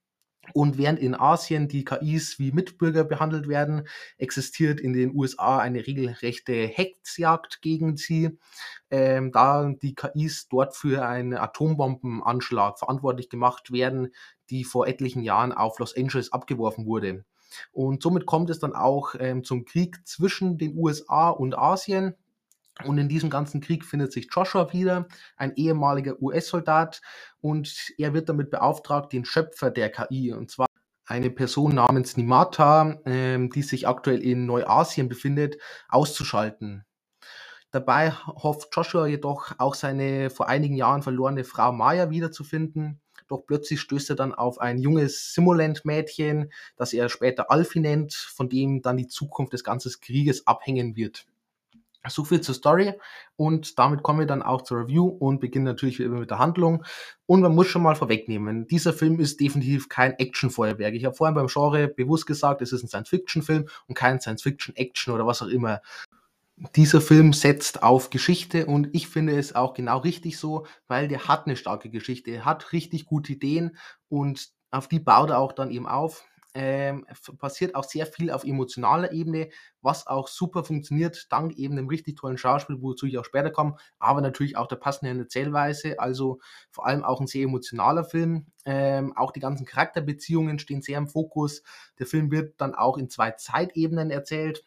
Und 0.53 0.77
während 0.77 0.99
in 0.99 1.15
Asien 1.15 1.67
die 1.67 1.85
KIs 1.85 2.39
wie 2.39 2.51
Mitbürger 2.51 3.03
behandelt 3.03 3.47
werden, 3.47 3.87
existiert 4.17 4.79
in 4.79 4.93
den 4.93 5.15
USA 5.15 5.59
eine 5.59 5.85
regelrechte 5.85 6.53
Hexjagd 6.53 7.61
gegen 7.61 7.97
sie, 7.97 8.37
ähm, 8.89 9.31
da 9.31 9.71
die 9.81 9.95
KIs 9.95 10.47
dort 10.49 10.75
für 10.75 11.05
einen 11.05 11.33
Atombombenanschlag 11.33 12.79
verantwortlich 12.79 13.29
gemacht 13.29 13.71
werden, 13.71 14.13
die 14.49 14.63
vor 14.63 14.87
etlichen 14.87 15.23
Jahren 15.23 15.51
auf 15.51 15.79
Los 15.79 15.95
Angeles 15.95 16.33
abgeworfen 16.33 16.85
wurde. 16.85 17.23
Und 17.71 18.01
somit 18.01 18.25
kommt 18.25 18.49
es 18.49 18.59
dann 18.59 18.73
auch 18.73 19.15
ähm, 19.19 19.43
zum 19.43 19.65
Krieg 19.65 20.05
zwischen 20.05 20.57
den 20.57 20.77
USA 20.77 21.29
und 21.29 21.57
Asien. 21.57 22.15
Und 22.85 22.97
in 22.97 23.09
diesem 23.09 23.29
ganzen 23.29 23.61
Krieg 23.61 23.85
findet 23.85 24.11
sich 24.11 24.27
Joshua 24.31 24.71
wieder, 24.73 25.07
ein 25.37 25.53
ehemaliger 25.55 26.21
US-Soldat, 26.21 27.01
und 27.41 27.91
er 27.97 28.13
wird 28.13 28.29
damit 28.29 28.49
beauftragt, 28.49 29.13
den 29.13 29.25
Schöpfer 29.25 29.71
der 29.71 29.89
KI, 29.89 30.33
und 30.33 30.51
zwar 30.51 30.67
eine 31.05 31.29
Person 31.29 31.75
namens 31.75 32.15
Nimata, 32.15 32.99
ähm, 33.05 33.49
die 33.49 33.63
sich 33.63 33.87
aktuell 33.87 34.21
in 34.21 34.45
Neuasien 34.45 35.09
befindet, 35.09 35.57
auszuschalten. 35.89 36.85
Dabei 37.71 38.11
hofft 38.11 38.75
Joshua 38.75 39.07
jedoch 39.07 39.53
auch 39.57 39.75
seine 39.75 40.29
vor 40.29 40.47
einigen 40.49 40.75
Jahren 40.75 41.03
verlorene 41.03 41.45
Frau 41.45 41.71
Maya 41.71 42.09
wiederzufinden. 42.09 42.99
Doch 43.29 43.45
plötzlich 43.45 43.79
stößt 43.79 44.09
er 44.09 44.15
dann 44.17 44.33
auf 44.33 44.59
ein 44.59 44.77
junges 44.77 45.33
Simulant-Mädchen, 45.33 46.51
das 46.75 46.91
er 46.91 47.07
später 47.07 47.49
Alfie 47.49 47.79
nennt, 47.79 48.13
von 48.13 48.49
dem 48.49 48.81
dann 48.81 48.97
die 48.97 49.07
Zukunft 49.07 49.53
des 49.53 49.63
ganzen 49.63 49.89
Krieges 50.01 50.47
abhängen 50.47 50.97
wird. 50.97 51.25
So 52.07 52.23
viel 52.23 52.41
zur 52.41 52.55
Story 52.55 52.93
und 53.35 53.77
damit 53.77 54.01
kommen 54.01 54.19
wir 54.19 54.25
dann 54.25 54.41
auch 54.41 54.63
zur 54.63 54.79
Review 54.79 55.07
und 55.07 55.39
beginnen 55.39 55.65
natürlich 55.65 55.99
wie 55.99 56.03
immer 56.03 56.19
mit 56.19 56.31
der 56.31 56.39
Handlung. 56.39 56.83
Und 57.27 57.41
man 57.41 57.53
muss 57.53 57.67
schon 57.67 57.83
mal 57.83 57.95
vorwegnehmen, 57.95 58.67
dieser 58.67 58.91
Film 58.91 59.19
ist 59.19 59.39
definitiv 59.39 59.87
kein 59.87 60.13
Actionfeuerwerk. 60.13 60.95
Ich 60.95 61.05
habe 61.05 61.15
vorhin 61.15 61.35
beim 61.35 61.47
Genre 61.47 61.87
bewusst 61.87 62.25
gesagt, 62.25 62.61
es 62.61 62.73
ist 62.73 62.83
ein 62.83 62.87
Science-Fiction-Film 62.87 63.67
und 63.87 63.95
kein 63.95 64.19
Science-Fiction-Action 64.19 65.13
oder 65.13 65.27
was 65.27 65.41
auch 65.41 65.47
immer. 65.47 65.81
Dieser 66.75 67.01
Film 67.01 67.33
setzt 67.33 67.81
auf 67.81 68.09
Geschichte 68.09 68.65
und 68.65 68.89
ich 68.93 69.07
finde 69.07 69.37
es 69.37 69.55
auch 69.55 69.73
genau 69.73 69.99
richtig 69.99 70.37
so, 70.37 70.65
weil 70.87 71.07
der 71.07 71.27
hat 71.27 71.45
eine 71.45 71.55
starke 71.55 71.89
Geschichte, 71.89 72.45
hat 72.45 72.73
richtig 72.73 73.05
gute 73.05 73.33
Ideen 73.33 73.77
und 74.09 74.49
auf 74.71 74.87
die 74.87 74.99
baut 74.99 75.29
er 75.29 75.39
auch 75.39 75.53
dann 75.53 75.71
eben 75.71 75.87
auf 75.87 76.23
ähm, 76.53 77.05
passiert 77.37 77.75
auch 77.75 77.83
sehr 77.83 78.05
viel 78.05 78.29
auf 78.29 78.43
emotionaler 78.43 79.11
Ebene, 79.11 79.49
was 79.81 80.07
auch 80.07 80.27
super 80.27 80.63
funktioniert, 80.63 81.27
dank 81.31 81.55
eben 81.55 81.75
dem 81.75 81.87
richtig 81.87 82.17
tollen 82.17 82.37
Schauspiel, 82.37 82.81
wozu 82.81 83.05
ich 83.05 83.17
auch 83.17 83.25
später 83.25 83.51
komme, 83.51 83.77
aber 83.99 84.21
natürlich 84.21 84.57
auch 84.57 84.67
der 84.67 84.75
passenden 84.75 85.19
Erzählweise. 85.19 85.99
Also 85.99 86.39
vor 86.69 86.85
allem 86.85 87.03
auch 87.03 87.21
ein 87.21 87.27
sehr 87.27 87.43
emotionaler 87.43 88.03
Film. 88.03 88.47
Ähm, 88.65 89.15
auch 89.15 89.31
die 89.31 89.39
ganzen 89.39 89.65
Charakterbeziehungen 89.65 90.59
stehen 90.59 90.81
sehr 90.81 90.97
im 90.97 91.07
Fokus. 91.07 91.63
Der 91.99 92.05
Film 92.05 92.31
wird 92.31 92.59
dann 92.59 92.75
auch 92.75 92.97
in 92.97 93.09
zwei 93.09 93.31
Zeitebenen 93.31 94.11
erzählt. 94.11 94.65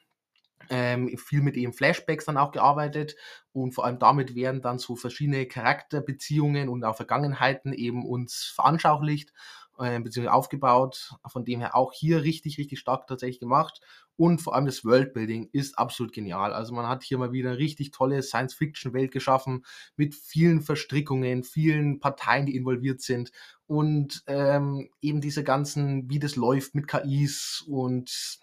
Ähm, 0.71 1.19
viel 1.19 1.43
mit 1.43 1.57
eben 1.57 1.75
Flashbacks 1.75 2.25
dann 2.25 2.38
auch 2.38 2.50
gearbeitet 2.50 3.17
und 3.53 3.73
vor 3.73 3.85
allem 3.85 3.99
damit 3.99 4.35
werden 4.35 4.62
dann 4.62 4.79
so 4.79 4.97
verschiedene 4.97 5.45
Charakterbeziehungen 5.45 6.71
und 6.71 6.85
auch 6.85 6.97
Vergangenheiten 6.97 7.75
eben 7.75 8.07
uns 8.07 8.50
veranschaulicht 8.55 9.35
äh, 9.78 9.99
beziehungsweise 10.00 10.33
aufgebaut. 10.33 11.14
Von 11.26 11.45
dem 11.45 11.61
her 11.61 11.75
auch 11.76 11.93
hier 11.93 12.23
richtig, 12.23 12.59
richtig 12.59 12.78
stark 12.78 13.07
tatsächlich 13.07 13.40
gemacht. 13.40 13.81
Und 14.16 14.40
vor 14.40 14.54
allem 14.54 14.66
das 14.66 14.85
Worldbuilding 14.85 15.49
ist 15.52 15.76
absolut 15.76 16.12
genial. 16.12 16.52
Also 16.52 16.73
man 16.73 16.87
hat 16.88 17.02
hier 17.02 17.19
mal 17.19 17.33
wieder 17.33 17.59
richtig 17.59 17.90
tolle 17.90 18.23
Science-Fiction-Welt 18.23 19.11
geschaffen 19.11 19.64
mit 19.97 20.14
vielen 20.14 20.61
Verstrickungen, 20.61 21.43
vielen 21.43 21.99
Parteien, 21.99 22.47
die 22.47 22.54
involviert 22.54 23.00
sind 23.00 23.33
und 23.66 24.23
ähm, 24.26 24.88
eben 25.00 25.21
diese 25.21 25.43
ganzen, 25.43 26.09
wie 26.11 26.19
das 26.19 26.37
läuft 26.37 26.75
mit 26.75 26.87
KIs 26.87 27.64
und 27.66 28.38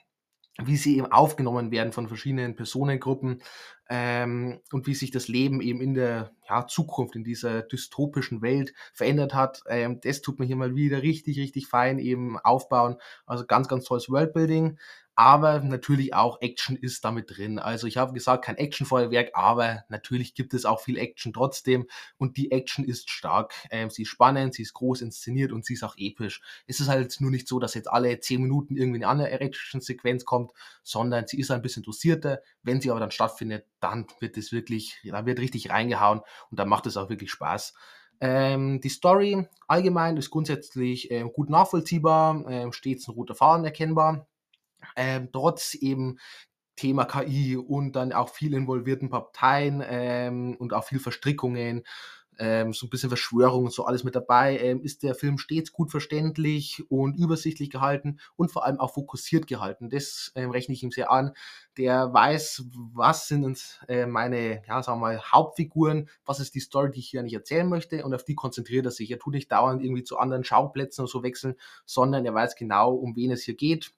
wie 0.67 0.77
sie 0.77 0.97
eben 0.97 1.11
aufgenommen 1.11 1.71
werden 1.71 1.91
von 1.91 2.07
verschiedenen 2.07 2.55
Personengruppen 2.55 3.41
ähm, 3.89 4.61
und 4.71 4.87
wie 4.87 4.93
sich 4.93 5.11
das 5.11 5.27
Leben 5.27 5.61
eben 5.61 5.81
in 5.81 5.93
der 5.93 6.31
ja, 6.47 6.65
Zukunft, 6.65 7.15
in 7.15 7.23
dieser 7.23 7.61
dystopischen 7.61 8.41
Welt 8.41 8.73
verändert 8.93 9.33
hat. 9.33 9.63
Ähm, 9.67 9.99
das 10.01 10.21
tut 10.21 10.39
mir 10.39 10.45
hier 10.45 10.55
mal 10.55 10.75
wieder 10.75 11.01
richtig, 11.01 11.37
richtig 11.37 11.67
fein 11.67 11.99
eben 11.99 12.39
aufbauen. 12.39 12.97
Also 13.25 13.45
ganz, 13.45 13.67
ganz 13.67 13.85
tolles 13.85 14.09
Worldbuilding 14.09 14.77
aber 15.15 15.59
natürlich 15.59 16.13
auch 16.13 16.41
Action 16.41 16.77
ist 16.77 17.03
damit 17.03 17.37
drin. 17.37 17.59
Also 17.59 17.85
ich 17.87 17.97
habe 17.97 18.13
gesagt, 18.13 18.45
kein 18.45 18.57
Actionfeuerwerk, 18.57 19.31
aber 19.33 19.83
natürlich 19.89 20.33
gibt 20.33 20.53
es 20.53 20.65
auch 20.65 20.79
viel 20.81 20.97
Action 20.97 21.33
trotzdem 21.33 21.87
und 22.17 22.37
die 22.37 22.51
Action 22.51 22.85
ist 22.85 23.09
stark. 23.09 23.53
Ähm, 23.71 23.89
sie 23.89 24.03
ist 24.03 24.09
spannend, 24.09 24.53
sie 24.53 24.61
ist 24.61 24.73
groß 24.73 25.01
inszeniert 25.01 25.51
und 25.51 25.65
sie 25.65 25.73
ist 25.73 25.83
auch 25.83 25.95
episch. 25.97 26.41
Es 26.65 26.79
ist 26.79 26.87
halt 26.87 27.19
nur 27.19 27.31
nicht 27.31 27.47
so, 27.47 27.59
dass 27.59 27.73
jetzt 27.73 27.91
alle 27.91 28.19
zehn 28.19 28.41
Minuten 28.41 28.77
irgendwie 28.77 29.03
eine 29.03 29.07
andere 29.07 29.41
Action-Sequenz 29.41 30.25
kommt, 30.25 30.51
sondern 30.83 31.27
sie 31.27 31.39
ist 31.39 31.51
ein 31.51 31.61
bisschen 31.61 31.83
dosierter. 31.83 32.41
Wenn 32.63 32.79
sie 32.79 32.89
aber 32.89 32.99
dann 32.99 33.11
stattfindet, 33.11 33.65
dann 33.79 34.07
wird 34.19 34.37
es 34.37 34.51
wirklich, 34.51 34.97
da 35.03 35.25
wird 35.25 35.39
richtig 35.39 35.69
reingehauen 35.69 36.21
und 36.49 36.59
dann 36.59 36.69
macht 36.69 36.85
es 36.85 36.97
auch 36.97 37.09
wirklich 37.09 37.31
Spaß. 37.31 37.73
Ähm, 38.21 38.79
die 38.81 38.89
Story 38.89 39.47
allgemein 39.67 40.15
ist 40.15 40.29
grundsätzlich 40.29 41.09
äh, 41.09 41.23
gut 41.23 41.49
nachvollziehbar, 41.49 42.47
äh, 42.47 42.71
stets 42.71 43.07
ein 43.07 43.15
roter 43.15 43.33
Faden 43.33 43.65
erkennbar 43.65 44.27
ähm, 44.95 45.29
trotz 45.31 45.75
eben 45.75 46.17
Thema 46.75 47.05
KI 47.05 47.57
und 47.57 47.95
dann 47.95 48.11
auch 48.13 48.29
viel 48.29 48.53
involvierten 48.53 49.09
Parteien 49.09 49.83
ähm, 49.85 50.55
und 50.57 50.73
auch 50.73 50.83
viel 50.83 50.99
Verstrickungen, 50.99 51.83
ähm, 52.39 52.73
so 52.73 52.87
ein 52.87 52.89
bisschen 52.89 53.09
Verschwörung 53.09 53.65
und 53.65 53.73
so 53.73 53.85
alles 53.85 54.03
mit 54.03 54.15
dabei, 54.15 54.57
ähm, 54.57 54.81
ist 54.81 55.03
der 55.03 55.13
Film 55.13 55.37
stets 55.37 55.71
gut 55.71 55.91
verständlich 55.91 56.83
und 56.89 57.15
übersichtlich 57.15 57.69
gehalten 57.69 58.19
und 58.35 58.51
vor 58.51 58.65
allem 58.65 58.79
auch 58.79 58.93
fokussiert 58.95 59.45
gehalten. 59.45 59.89
Das 59.89 60.31
ähm, 60.35 60.49
rechne 60.49 60.73
ich 60.73 60.81
ihm 60.81 60.91
sehr 60.91 61.11
an. 61.11 61.33
Der 61.77 62.11
weiß, 62.11 62.65
was 62.93 63.27
sind 63.27 63.79
äh, 63.87 64.07
meine, 64.07 64.63
ja, 64.67 64.81
sagen 64.81 64.99
wir 65.01 65.07
mal, 65.07 65.21
Hauptfiguren, 65.21 66.09
was 66.25 66.39
ist 66.39 66.55
die 66.55 66.61
Story, 66.61 66.89
die 66.89 66.99
ich 66.99 67.09
hier 67.09 67.21
nicht 67.21 67.35
erzählen 67.35 67.69
möchte 67.69 68.03
und 68.03 68.13
auf 68.13 68.23
die 68.23 68.35
konzentriert 68.35 68.85
er 68.85 68.91
sich. 68.91 69.11
Er 69.11 69.19
tut 69.19 69.35
nicht 69.35 69.51
dauernd 69.51 69.83
irgendwie 69.83 70.03
zu 70.03 70.17
anderen 70.17 70.43
Schauplätzen 70.43 71.01
oder 71.03 71.11
so 71.11 71.21
wechseln, 71.21 71.55
sondern 71.85 72.25
er 72.25 72.33
weiß 72.33 72.55
genau, 72.55 72.93
um 72.93 73.15
wen 73.15 73.31
es 73.31 73.43
hier 73.43 73.55
geht 73.55 73.91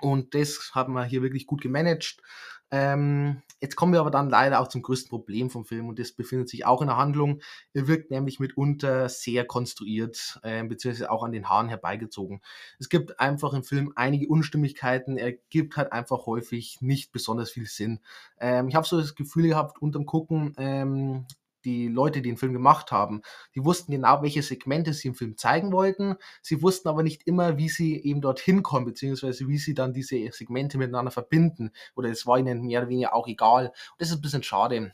und 0.00 0.34
das 0.34 0.72
haben 0.74 0.94
wir 0.94 1.04
hier 1.04 1.22
wirklich 1.22 1.46
gut 1.46 1.60
gemanagt. 1.60 2.16
Ähm, 2.72 3.42
jetzt 3.60 3.76
kommen 3.76 3.92
wir 3.92 4.00
aber 4.00 4.10
dann 4.10 4.28
leider 4.28 4.60
auch 4.60 4.66
zum 4.68 4.82
größten 4.82 5.08
Problem 5.08 5.50
vom 5.50 5.64
Film 5.64 5.88
und 5.88 5.98
das 6.00 6.12
befindet 6.12 6.48
sich 6.48 6.66
auch 6.66 6.80
in 6.82 6.88
der 6.88 6.96
Handlung. 6.96 7.40
Er 7.74 7.86
wirkt 7.86 8.10
nämlich 8.10 8.40
mitunter 8.40 9.08
sehr 9.08 9.44
konstruiert, 9.44 10.40
äh, 10.42 10.64
beziehungsweise 10.64 11.10
auch 11.10 11.22
an 11.22 11.30
den 11.32 11.48
Haaren 11.48 11.68
herbeigezogen. 11.68 12.40
Es 12.80 12.88
gibt 12.88 13.20
einfach 13.20 13.52
im 13.52 13.62
Film 13.62 13.92
einige 13.94 14.28
Unstimmigkeiten. 14.28 15.16
Er 15.16 15.32
gibt 15.32 15.76
halt 15.76 15.92
einfach 15.92 16.26
häufig 16.26 16.78
nicht 16.80 17.12
besonders 17.12 17.50
viel 17.52 17.66
Sinn. 17.66 18.00
Ähm, 18.40 18.68
ich 18.68 18.74
habe 18.74 18.86
so 18.86 18.98
das 18.98 19.14
Gefühl 19.14 19.46
gehabt, 19.46 19.80
unterm 19.80 20.04
Gucken, 20.04 20.54
ähm, 20.58 21.26
die 21.66 21.88
Leute, 21.88 22.22
die 22.22 22.30
den 22.30 22.38
Film 22.38 22.52
gemacht 22.52 22.92
haben, 22.92 23.20
die 23.54 23.64
wussten 23.64 23.92
genau, 23.92 24.22
welche 24.22 24.42
Segmente 24.42 24.92
sie 24.94 25.08
im 25.08 25.14
Film 25.14 25.36
zeigen 25.36 25.72
wollten. 25.72 26.14
Sie 26.40 26.62
wussten 26.62 26.88
aber 26.88 27.02
nicht 27.02 27.26
immer, 27.26 27.58
wie 27.58 27.68
sie 27.68 28.02
eben 28.02 28.20
dorthin 28.20 28.62
kommen, 28.62 28.86
beziehungsweise 28.86 29.48
wie 29.48 29.58
sie 29.58 29.74
dann 29.74 29.92
diese 29.92 30.16
Segmente 30.32 30.78
miteinander 30.78 31.10
verbinden. 31.10 31.72
Oder 31.94 32.10
es 32.10 32.26
war 32.26 32.38
ihnen 32.38 32.62
mehr 32.62 32.80
oder 32.80 32.88
weniger 32.88 33.14
auch 33.14 33.28
egal. 33.28 33.66
Und 33.66 33.74
das 33.98 34.08
ist 34.08 34.14
ein 34.16 34.20
bisschen 34.22 34.42
schade. 34.42 34.92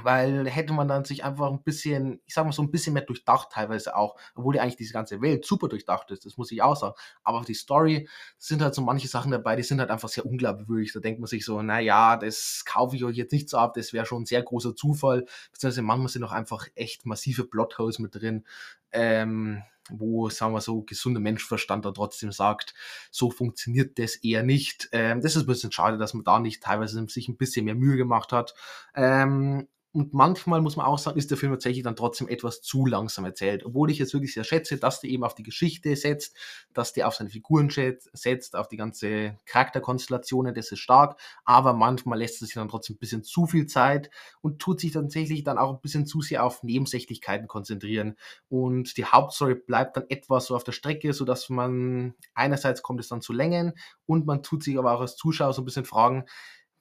Weil 0.00 0.48
hätte 0.48 0.72
man 0.72 0.88
dann 0.88 1.04
sich 1.04 1.22
einfach 1.22 1.50
ein 1.50 1.62
bisschen, 1.62 2.22
ich 2.24 2.32
sag 2.32 2.46
mal 2.46 2.52
so 2.52 2.62
ein 2.62 2.70
bisschen 2.70 2.94
mehr 2.94 3.02
durchdacht 3.02 3.50
teilweise 3.52 3.94
auch, 3.94 4.16
obwohl 4.34 4.56
ja 4.56 4.62
eigentlich 4.62 4.76
diese 4.76 4.94
ganze 4.94 5.20
Welt 5.20 5.44
super 5.44 5.68
durchdacht 5.68 6.10
ist, 6.10 6.24
das 6.24 6.38
muss 6.38 6.50
ich 6.50 6.62
auch 6.62 6.76
sagen. 6.76 6.94
Aber 7.22 7.42
die 7.42 7.52
Story 7.52 8.08
sind 8.38 8.62
halt 8.62 8.74
so 8.74 8.80
manche 8.80 9.08
Sachen 9.08 9.32
dabei, 9.32 9.54
die 9.54 9.62
sind 9.62 9.80
halt 9.80 9.90
einfach 9.90 10.08
sehr 10.08 10.24
unglaubwürdig. 10.24 10.92
Da 10.94 11.00
denkt 11.00 11.20
man 11.20 11.26
sich 11.26 11.44
so, 11.44 11.60
na 11.60 11.78
ja, 11.78 12.16
das 12.16 12.64
kaufe 12.64 12.96
ich 12.96 13.04
euch 13.04 13.16
jetzt 13.16 13.32
nicht 13.32 13.50
so 13.50 13.58
ab, 13.58 13.74
das 13.74 13.92
wäre 13.92 14.06
schon 14.06 14.22
ein 14.22 14.26
sehr 14.26 14.42
großer 14.42 14.74
Zufall. 14.74 15.26
Beziehungsweise 15.52 15.82
manchmal 15.82 16.08
sind 16.08 16.24
auch 16.24 16.32
einfach 16.32 16.68
echt 16.74 17.04
massive 17.04 17.44
Plotholes 17.44 17.98
mit 17.98 18.14
drin. 18.14 18.46
Ähm, 18.92 19.62
wo, 19.90 20.30
sagen 20.30 20.54
wir 20.54 20.60
so, 20.60 20.82
gesunder 20.82 21.20
Menschenverstand 21.20 21.84
da 21.84 21.90
trotzdem 21.90 22.32
sagt, 22.32 22.72
so 23.10 23.30
funktioniert 23.30 23.98
das 23.98 24.16
eher 24.16 24.42
nicht. 24.42 24.88
Ähm, 24.92 25.20
das 25.20 25.36
ist 25.36 25.42
ein 25.42 25.46
bisschen 25.46 25.72
schade, 25.72 25.98
dass 25.98 26.14
man 26.14 26.24
da 26.24 26.38
nicht 26.38 26.62
teilweise 26.62 27.04
sich 27.08 27.28
ein 27.28 27.36
bisschen 27.36 27.64
mehr 27.64 27.74
Mühe 27.74 27.96
gemacht 27.96 28.32
hat. 28.32 28.54
Ähm, 28.94 29.68
und 29.92 30.14
manchmal 30.14 30.62
muss 30.62 30.76
man 30.76 30.86
auch 30.86 30.98
sagen, 30.98 31.18
ist 31.18 31.30
der 31.30 31.36
Film 31.36 31.52
tatsächlich 31.52 31.84
dann 31.84 31.96
trotzdem 31.96 32.26
etwas 32.28 32.62
zu 32.62 32.86
langsam 32.86 33.26
erzählt. 33.26 33.64
Obwohl 33.66 33.90
ich 33.90 33.98
jetzt 33.98 34.14
wirklich 34.14 34.32
sehr 34.32 34.44
schätze, 34.44 34.78
dass 34.78 35.00
der 35.00 35.10
eben 35.10 35.22
auf 35.22 35.34
die 35.34 35.42
Geschichte 35.42 35.94
setzt, 35.96 36.34
dass 36.72 36.94
der 36.94 37.08
auf 37.08 37.14
seine 37.14 37.28
Figuren 37.28 37.68
setzt, 37.70 38.56
auf 38.56 38.68
die 38.68 38.78
ganze 38.78 39.38
Charakterkonstellationen, 39.44 40.54
das 40.54 40.72
ist 40.72 40.78
stark. 40.78 41.20
Aber 41.44 41.74
manchmal 41.74 42.18
lässt 42.18 42.40
es 42.40 42.48
sich 42.48 42.54
dann 42.54 42.68
trotzdem 42.68 42.96
ein 42.96 43.00
bisschen 43.00 43.22
zu 43.22 43.46
viel 43.46 43.66
Zeit 43.66 44.10
und 44.40 44.60
tut 44.60 44.80
sich 44.80 44.92
tatsächlich 44.92 45.44
dann 45.44 45.58
auch 45.58 45.74
ein 45.74 45.80
bisschen 45.82 46.06
zu 46.06 46.22
sehr 46.22 46.44
auf 46.44 46.62
Nebensächlichkeiten 46.62 47.46
konzentrieren. 47.46 48.16
Und 48.48 48.96
die 48.96 49.04
Hauptstory 49.04 49.56
bleibt 49.56 49.98
dann 49.98 50.06
etwas 50.08 50.46
so 50.46 50.56
auf 50.56 50.64
der 50.64 50.72
Strecke, 50.72 51.12
sodass 51.12 51.50
man 51.50 52.14
einerseits 52.34 52.82
kommt 52.82 53.00
es 53.00 53.08
dann 53.08 53.20
zu 53.20 53.34
Längen 53.34 53.74
und 54.06 54.24
man 54.24 54.42
tut 54.42 54.62
sich 54.62 54.78
aber 54.78 54.92
auch 54.92 55.00
als 55.02 55.16
Zuschauer 55.16 55.52
so 55.52 55.60
ein 55.60 55.66
bisschen 55.66 55.84
fragen, 55.84 56.24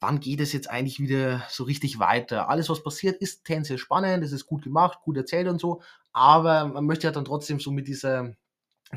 wann 0.02 0.20
geht 0.20 0.42
es 0.42 0.52
jetzt 0.52 0.70
eigentlich 0.70 1.00
wieder 1.00 1.44
so 1.50 1.64
richtig 1.64 2.00
weiter? 2.00 2.50
Alles, 2.50 2.70
was 2.70 2.84
passiert, 2.84 3.22
ist 3.22 3.46
tendenziell 3.46 3.78
spannend, 3.78 4.24
es 4.24 4.32
ist 4.34 4.48
gut 4.48 4.64
gemacht, 4.64 5.00
gut 5.04 5.16
erzählt 5.16 5.48
und 5.48 5.62
so, 5.62 5.82
aber 6.12 6.66
man 6.66 6.86
möchte 6.86 7.08
ja 7.08 7.12
dann 7.12 7.26
trotzdem 7.26 7.60
so 7.60 7.72
mit 7.72 7.88
dieser 7.88 8.36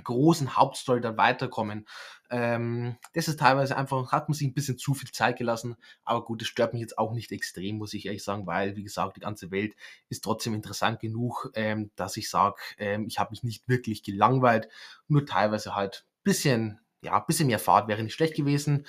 großen 0.02 0.56
Hauptstory 0.56 1.00
dann 1.00 1.16
weiterkommen. 1.16 1.86
Ähm, 2.30 2.96
das 3.12 3.28
ist 3.28 3.38
teilweise 3.38 3.76
einfach, 3.76 4.10
hat 4.10 4.28
man 4.28 4.34
sich 4.34 4.48
ein 4.48 4.54
bisschen 4.54 4.78
zu 4.78 4.94
viel 4.94 5.10
Zeit 5.10 5.36
gelassen, 5.38 5.76
aber 6.04 6.24
gut, 6.24 6.40
das 6.40 6.48
stört 6.48 6.72
mich 6.72 6.80
jetzt 6.80 6.98
auch 6.98 7.12
nicht 7.12 7.30
extrem, 7.30 7.76
muss 7.78 7.94
ich 7.94 8.06
ehrlich 8.06 8.24
sagen, 8.24 8.46
weil, 8.46 8.74
wie 8.76 8.82
gesagt, 8.82 9.16
die 9.16 9.20
ganze 9.20 9.50
Welt 9.50 9.74
ist 10.08 10.24
trotzdem 10.24 10.54
interessant 10.54 11.00
genug, 11.00 11.50
ähm, 11.54 11.90
dass 11.96 12.16
ich 12.16 12.28
sage, 12.30 12.56
ähm, 12.78 13.06
ich 13.06 13.18
habe 13.18 13.30
mich 13.30 13.44
nicht 13.44 13.68
wirklich 13.68 14.02
gelangweilt, 14.02 14.68
nur 15.06 15.26
teilweise 15.26 15.74
halt 15.76 16.06
bisschen, 16.24 16.80
ja, 17.02 17.20
bisschen 17.20 17.46
mehr 17.46 17.58
Fahrt 17.58 17.86
wäre 17.86 18.02
nicht 18.02 18.14
schlecht 18.14 18.34
gewesen. 18.34 18.86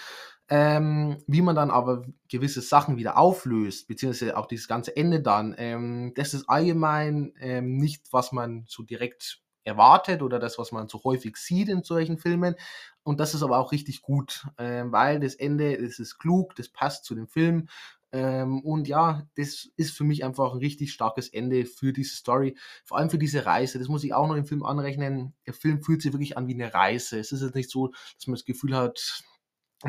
Ähm, 0.48 1.18
wie 1.26 1.42
man 1.42 1.56
dann 1.56 1.72
aber 1.72 2.06
gewisse 2.30 2.62
Sachen 2.62 2.98
wieder 2.98 3.18
auflöst, 3.18 3.88
beziehungsweise 3.88 4.38
auch 4.38 4.46
dieses 4.46 4.68
ganze 4.68 4.96
Ende 4.96 5.22
dann, 5.22 5.56
ähm, 5.58 6.14
das 6.16 6.36
ist 6.36 6.48
allgemein 6.48 7.34
ähm, 7.40 7.78
nicht, 7.78 8.04
was 8.12 8.32
man 8.32 8.66
so 8.68 8.84
direkt 8.84 9.42
erwartet 9.64 10.22
oder 10.22 10.40
das, 10.40 10.58
was 10.60 10.72
man 10.72 10.88
so 10.88 11.04
häufig 11.04 11.38
sieht 11.38 11.70
in 11.70 11.84
solchen 11.84 12.18
Filmen. 12.18 12.56
Und 13.04 13.20
das 13.20 13.34
ist 13.34 13.44
aber 13.44 13.58
auch 13.58 13.72
richtig 13.72 14.02
gut, 14.02 14.46
ähm, 14.58 14.92
weil 14.92 15.20
das 15.20 15.36
Ende, 15.36 15.82
das 15.82 16.00
ist 16.00 16.18
klug, 16.20 16.56
das 16.56 16.70
passt 16.70 17.06
zu 17.06 17.16
dem 17.16 17.28
Film. 17.28 17.68
Ähm, 18.12 18.62
und 18.62 18.88
ja, 18.88 19.28
das 19.36 19.68
ist 19.76 19.92
für 19.92 20.04
mich 20.04 20.24
einfach 20.24 20.54
ein 20.54 20.60
richtig 20.60 20.94
starkes 20.94 21.28
Ende 21.28 21.66
für 21.66 21.92
diese 21.92 22.16
Story, 22.16 22.56
vor 22.86 22.98
allem 22.98 23.10
für 23.10 23.18
diese 23.18 23.46
Reise. 23.46 23.78
Das 23.80 23.90
muss 23.90 24.04
ich 24.04 24.14
auch 24.14 24.28
noch 24.28 24.36
im 24.36 24.46
Film 24.46 24.64
anrechnen. 24.64 25.34
Der 25.46 25.54
Film 25.54 25.82
fühlt 25.84 26.02
sich 26.02 26.14
wirklich 26.14 26.38
an 26.38 26.48
wie 26.48 26.54
eine 26.54 26.74
Reise. 26.74 27.20
Es 27.20 27.32
ist 27.32 27.42
jetzt 27.42 27.56
nicht 27.56 27.70
so, 27.70 27.90
dass 28.16 28.28
man 28.28 28.36
das 28.36 28.46
Gefühl 28.46 28.76
hat, 28.76 29.24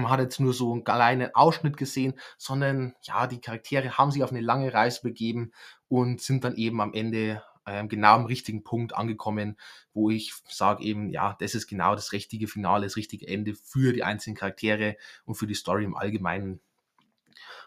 man 0.02 0.10
hat 0.10 0.20
jetzt 0.20 0.40
nur 0.40 0.52
so 0.52 0.72
einen 0.72 0.84
kleinen 0.84 1.34
Ausschnitt 1.34 1.76
gesehen, 1.76 2.14
sondern 2.36 2.94
ja, 3.02 3.26
die 3.26 3.40
Charaktere 3.40 3.98
haben 3.98 4.10
sich 4.10 4.22
auf 4.22 4.30
eine 4.30 4.40
lange 4.40 4.72
Reise 4.72 5.00
begeben 5.02 5.52
und 5.88 6.20
sind 6.20 6.44
dann 6.44 6.56
eben 6.56 6.80
am 6.80 6.92
Ende 6.92 7.42
äh, 7.64 7.86
genau 7.86 8.14
am 8.14 8.26
richtigen 8.26 8.62
Punkt 8.62 8.94
angekommen, 8.94 9.56
wo 9.92 10.10
ich 10.10 10.32
sage 10.48 10.84
eben, 10.84 11.10
ja, 11.10 11.36
das 11.40 11.54
ist 11.54 11.66
genau 11.66 11.94
das 11.94 12.12
richtige 12.12 12.48
Finale, 12.48 12.86
das 12.86 12.96
richtige 12.96 13.26
Ende 13.26 13.54
für 13.54 13.92
die 13.92 14.04
einzelnen 14.04 14.36
Charaktere 14.36 14.96
und 15.24 15.34
für 15.34 15.46
die 15.46 15.54
Story 15.54 15.84
im 15.84 15.96
Allgemeinen. 15.96 16.60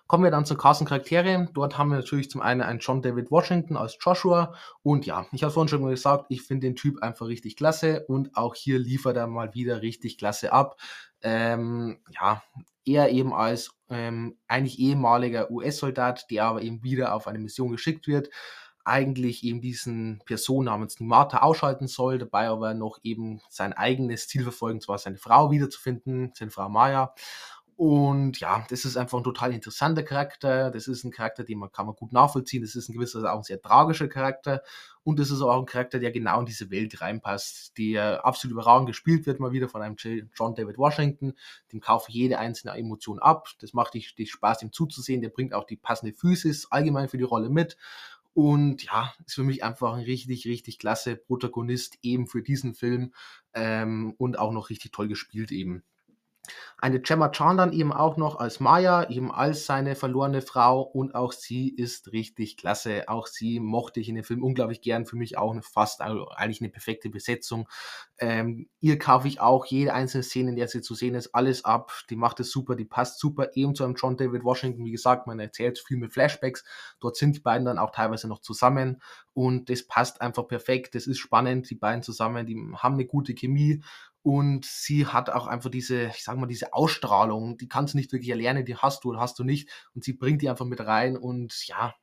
Kommen 0.10 0.24
wir 0.24 0.32
dann 0.32 0.44
zur 0.44 0.58
Cast 0.58 0.82
und 0.82 0.88
Charaktere. 0.88 1.50
Dort 1.54 1.78
haben 1.78 1.92
wir 1.92 1.98
natürlich 1.98 2.32
zum 2.32 2.42
einen 2.42 2.62
einen 2.62 2.80
John 2.80 3.04
David 3.04 3.30
Washington 3.30 3.78
als 3.78 3.96
Joshua. 4.02 4.56
Und 4.82 5.06
ja, 5.06 5.28
ich 5.32 5.44
habe 5.44 5.54
vorhin 5.54 5.68
schon 5.70 5.84
mal 5.84 5.92
gesagt, 5.92 6.26
ich 6.30 6.42
finde 6.42 6.66
den 6.66 6.76
Typ 6.76 7.04
einfach 7.04 7.28
richtig 7.28 7.56
klasse. 7.56 8.06
Und 8.08 8.36
auch 8.36 8.56
hier 8.56 8.80
liefert 8.80 9.18
er 9.18 9.28
mal 9.28 9.54
wieder 9.54 9.84
richtig 9.84 10.18
klasse 10.18 10.52
ab. 10.52 10.78
Ähm, 11.22 12.00
ja, 12.10 12.42
er 12.86 13.12
eben 13.12 13.36
als 13.36 13.70
ähm, 13.92 14.36
eigentlich 14.48 14.80
ehemaliger 14.80 15.52
US-Soldat, 15.52 16.26
der 16.32 16.46
aber 16.46 16.64
eben 16.64 16.82
wieder 16.82 17.14
auf 17.14 17.28
eine 17.28 17.38
Mission 17.38 17.72
geschickt 17.72 18.08
wird, 18.08 18.32
eigentlich 18.86 19.44
eben 19.44 19.62
diesen 19.62 20.24
Person 20.26 20.66
namens 20.66 21.00
Nimata 21.00 21.44
ausschalten 21.44 21.88
soll, 21.88 22.18
dabei 22.18 22.48
aber 22.48 22.74
noch 22.74 22.98
eben 23.04 23.42
sein 23.52 23.74
eigenes 23.74 24.28
Ziel 24.28 24.42
verfolgen, 24.42 24.82
zwar 24.82 24.98
seine 24.98 25.18
Frau 25.18 25.52
wiederzufinden, 25.52 26.32
seine 26.34 26.50
Frau 26.50 26.68
Maya. 26.68 27.14
Und 27.80 28.42
ja, 28.42 28.66
das 28.70 28.84
ist 28.84 28.98
einfach 28.98 29.20
ein 29.20 29.24
total 29.24 29.54
interessanter 29.54 30.04
Charakter. 30.04 30.70
Das 30.70 30.90
ist 30.90 31.06
ein 31.06 31.12
Charakter, 31.12 31.46
den 31.46 31.60
man 31.60 31.72
kann 31.72 31.86
man 31.86 31.96
gut 31.96 32.12
nachvollziehen. 32.12 32.62
Das 32.62 32.76
ist 32.76 32.90
ein 32.90 32.94
gewisser 32.94 33.32
auch 33.32 33.38
ein 33.38 33.44
sehr 33.44 33.62
tragischer 33.62 34.10
Charakter. 34.10 34.64
Und 35.06 35.18
das 35.18 35.32
ist 35.32 35.42
auch 35.42 35.58
ein 35.58 35.66
Charakter, 35.66 35.98
der 35.98 36.12
genau 36.12 36.42
in 36.42 36.46
diese 36.46 36.72
Welt 36.72 37.00
reinpasst, 37.00 37.78
der 37.78 38.26
absolut 38.26 38.52
überragend 38.52 38.88
gespielt 38.88 39.26
wird, 39.26 39.40
mal 39.40 39.54
wieder 39.54 39.70
von 39.70 39.82
einem 39.82 39.96
John 39.96 40.56
David 40.56 40.78
Washington. 40.78 41.36
Dem 41.72 41.80
kaufe 41.80 42.10
ich 42.10 42.16
jede 42.16 42.38
einzelne 42.38 42.78
Emotion 42.78 43.18
ab. 43.20 43.48
Das 43.62 43.72
macht 43.72 43.94
dich, 43.94 44.14
dich 44.14 44.30
Spaß, 44.30 44.62
ihm 44.62 44.74
zuzusehen. 44.74 45.22
Der 45.22 45.30
bringt 45.30 45.54
auch 45.54 45.64
die 45.64 45.78
passende 45.78 46.14
Physis 46.14 46.68
allgemein 46.72 47.08
für 47.08 47.18
die 47.18 47.24
Rolle 47.24 47.50
mit. 47.50 47.78
Und 48.34 48.84
ja, 48.84 49.14
ist 49.26 49.36
für 49.36 49.44
mich 49.44 49.64
einfach 49.64 49.94
ein 49.94 50.04
richtig, 50.04 50.46
richtig 50.48 50.80
klasse 50.80 51.16
Protagonist 51.16 51.98
eben 52.02 52.28
für 52.28 52.42
diesen 52.42 52.74
Film 52.74 53.14
ähm, 53.54 54.16
und 54.18 54.38
auch 54.38 54.52
noch 54.52 54.70
richtig 54.70 54.92
toll 54.92 55.08
gespielt 55.08 55.54
eben. 55.54 55.82
Eine 56.78 57.02
Gemma 57.02 57.30
Chan 57.30 57.58
dann 57.58 57.74
eben 57.74 57.92
auch 57.92 58.18
noch 58.18 58.38
als 58.38 58.60
Maya, 58.60 59.10
eben 59.10 59.32
als 59.32 59.66
seine 59.66 59.96
verlorene 59.96 60.42
Frau 60.42 60.82
und 60.82 61.16
auch 61.16 61.34
sie 61.34 61.70
ist 61.70 62.12
richtig 62.12 62.58
klasse. 62.58 63.04
Auch 63.08 63.28
sie 63.28 63.60
mochte 63.60 64.00
ich 64.00 64.10
in 64.10 64.16
dem 64.16 64.24
Film 64.24 64.44
unglaublich 64.44 64.82
gern. 64.82 65.06
Für 65.06 65.18
mich 65.18 65.38
auch 65.38 65.56
fast 65.64 66.02
also 66.02 66.30
eigentlich 66.30 66.62
eine 66.62 66.70
perfekte 66.70 67.10
Besetzung. 67.10 67.68
Ähm, 68.18 68.70
ihr 68.80 68.98
kaufe 69.00 69.28
ich 69.28 69.42
auch 69.42 69.66
jede 69.66 69.94
einzelne 69.94 70.24
Szene, 70.24 70.50
in 70.52 70.56
der 70.56 70.68
sie 70.68 70.82
zu 70.82 70.96
sehen 70.96 71.16
ist, 71.16 71.34
alles 71.36 71.66
ab. 71.66 71.92
Die 72.10 72.16
macht 72.16 72.40
es 72.40 72.52
super, 72.52 72.76
die 72.76 72.86
passt 72.86 73.20
super 73.20 73.50
eben 73.54 73.76
zu 73.76 73.84
einem 73.84 73.96
John 73.96 74.18
David 74.18 74.44
Washington. 74.44 74.86
Wie 74.86 74.92
gesagt, 74.92 75.28
man 75.28 75.40
erzählt 75.40 75.80
viel 75.80 75.98
mit 75.98 76.14
Flashbacks. 76.14 76.64
Dort 77.00 77.18
sind 77.18 77.36
die 77.36 77.42
beiden 77.42 77.66
dann 77.66 77.78
auch 77.78 77.92
teilweise 77.92 78.28
noch 78.28 78.40
zusammen 78.40 79.02
und 79.34 79.70
das 79.70 79.84
passt 79.84 80.22
einfach 80.22 80.48
perfekt. 80.48 80.96
Das 80.96 81.08
ist 81.08 81.20
spannend, 81.20 81.70
die 81.70 81.76
beiden 81.76 82.04
zusammen, 82.04 82.46
die 82.46 82.56
haben 82.76 82.96
eine 82.96 83.06
gute 83.06 83.34
Chemie 83.34 83.82
und 84.22 84.66
sie 84.66 85.08
hat 85.08 85.30
auch 85.30 85.48
einfach 85.48 85.70
diese, 85.70 86.08
ich 86.08 86.24
sag 86.24 86.38
mal, 86.38 86.48
diese 86.48 86.74
Ausstrahlung, 86.74 87.58
die 87.58 87.70
kannst 87.70 87.94
du 87.94 87.98
nicht 87.98 88.12
wirklich 88.12 88.30
erlernen, 88.30 88.66
die 88.66 88.76
hast 88.76 89.04
du 89.04 89.10
oder 89.10 89.20
hast 89.20 89.40
du 89.40 89.44
nicht. 89.44 89.70
Und 89.96 90.04
sie 90.04 90.14
bringt 90.14 90.42
die 90.42 90.50
einfach 90.50 90.66
mit 90.66 90.82
rein 90.82 91.18
und 91.18 91.68
ja, 91.68 91.94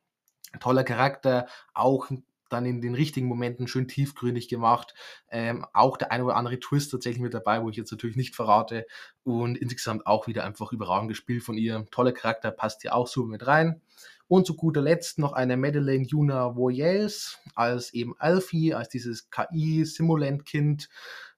toller 0.59 0.83
Charakter, 0.83 1.47
auch 1.73 2.09
dann 2.49 2.65
in 2.65 2.81
den 2.81 2.95
richtigen 2.95 3.27
Momenten 3.27 3.67
schön 3.67 3.87
tiefgründig 3.87 4.47
gemacht. 4.47 4.93
Ähm, 5.29 5.65
auch 5.73 5.97
der 5.97 6.11
eine 6.11 6.23
oder 6.23 6.35
andere 6.35 6.59
Twist 6.59 6.91
tatsächlich 6.91 7.21
mit 7.21 7.33
dabei, 7.33 7.61
wo 7.61 7.69
ich 7.69 7.75
jetzt 7.75 7.91
natürlich 7.91 8.15
nicht 8.15 8.35
verrate. 8.35 8.85
Und 9.23 9.57
insgesamt 9.57 10.07
auch 10.07 10.27
wieder 10.27 10.43
einfach 10.45 10.71
überragend 10.71 11.09
gespielt 11.09 11.43
von 11.43 11.57
ihr. 11.57 11.85
Toller 11.91 12.13
Charakter, 12.13 12.51
passt 12.51 12.81
hier 12.81 12.95
auch 12.95 13.07
super 13.07 13.27
mit 13.27 13.45
rein. 13.45 13.81
Und 14.29 14.45
zu 14.45 14.55
guter 14.55 14.81
Letzt 14.81 15.19
noch 15.19 15.33
eine 15.33 15.55
Madeleine 15.55 16.05
Yuna 16.05 16.55
Voyelles 16.55 17.39
als 17.55 17.93
eben 17.93 18.15
Alfie, 18.17 18.73
als 18.73 18.89
dieses 18.89 19.29
KI-Simulant-Kind. 19.29 20.89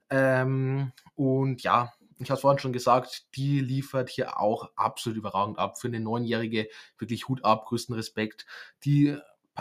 Ähm, 0.10 0.92
und 1.16 1.64
ja, 1.64 1.94
ich 2.20 2.30
habe 2.30 2.36
es 2.36 2.42
vorhin 2.42 2.60
schon 2.60 2.74
gesagt, 2.74 3.36
die 3.36 3.62
liefert 3.62 4.10
hier 4.10 4.40
auch 4.40 4.70
absolut 4.76 5.18
überragend 5.18 5.58
ab. 5.58 5.80
Für 5.80 5.88
eine 5.88 6.00
Neunjährige 6.00 6.68
wirklich 6.98 7.28
Hut 7.28 7.46
ab, 7.46 7.66
größten 7.66 7.96
Respekt. 7.96 8.46
Die 8.84 9.18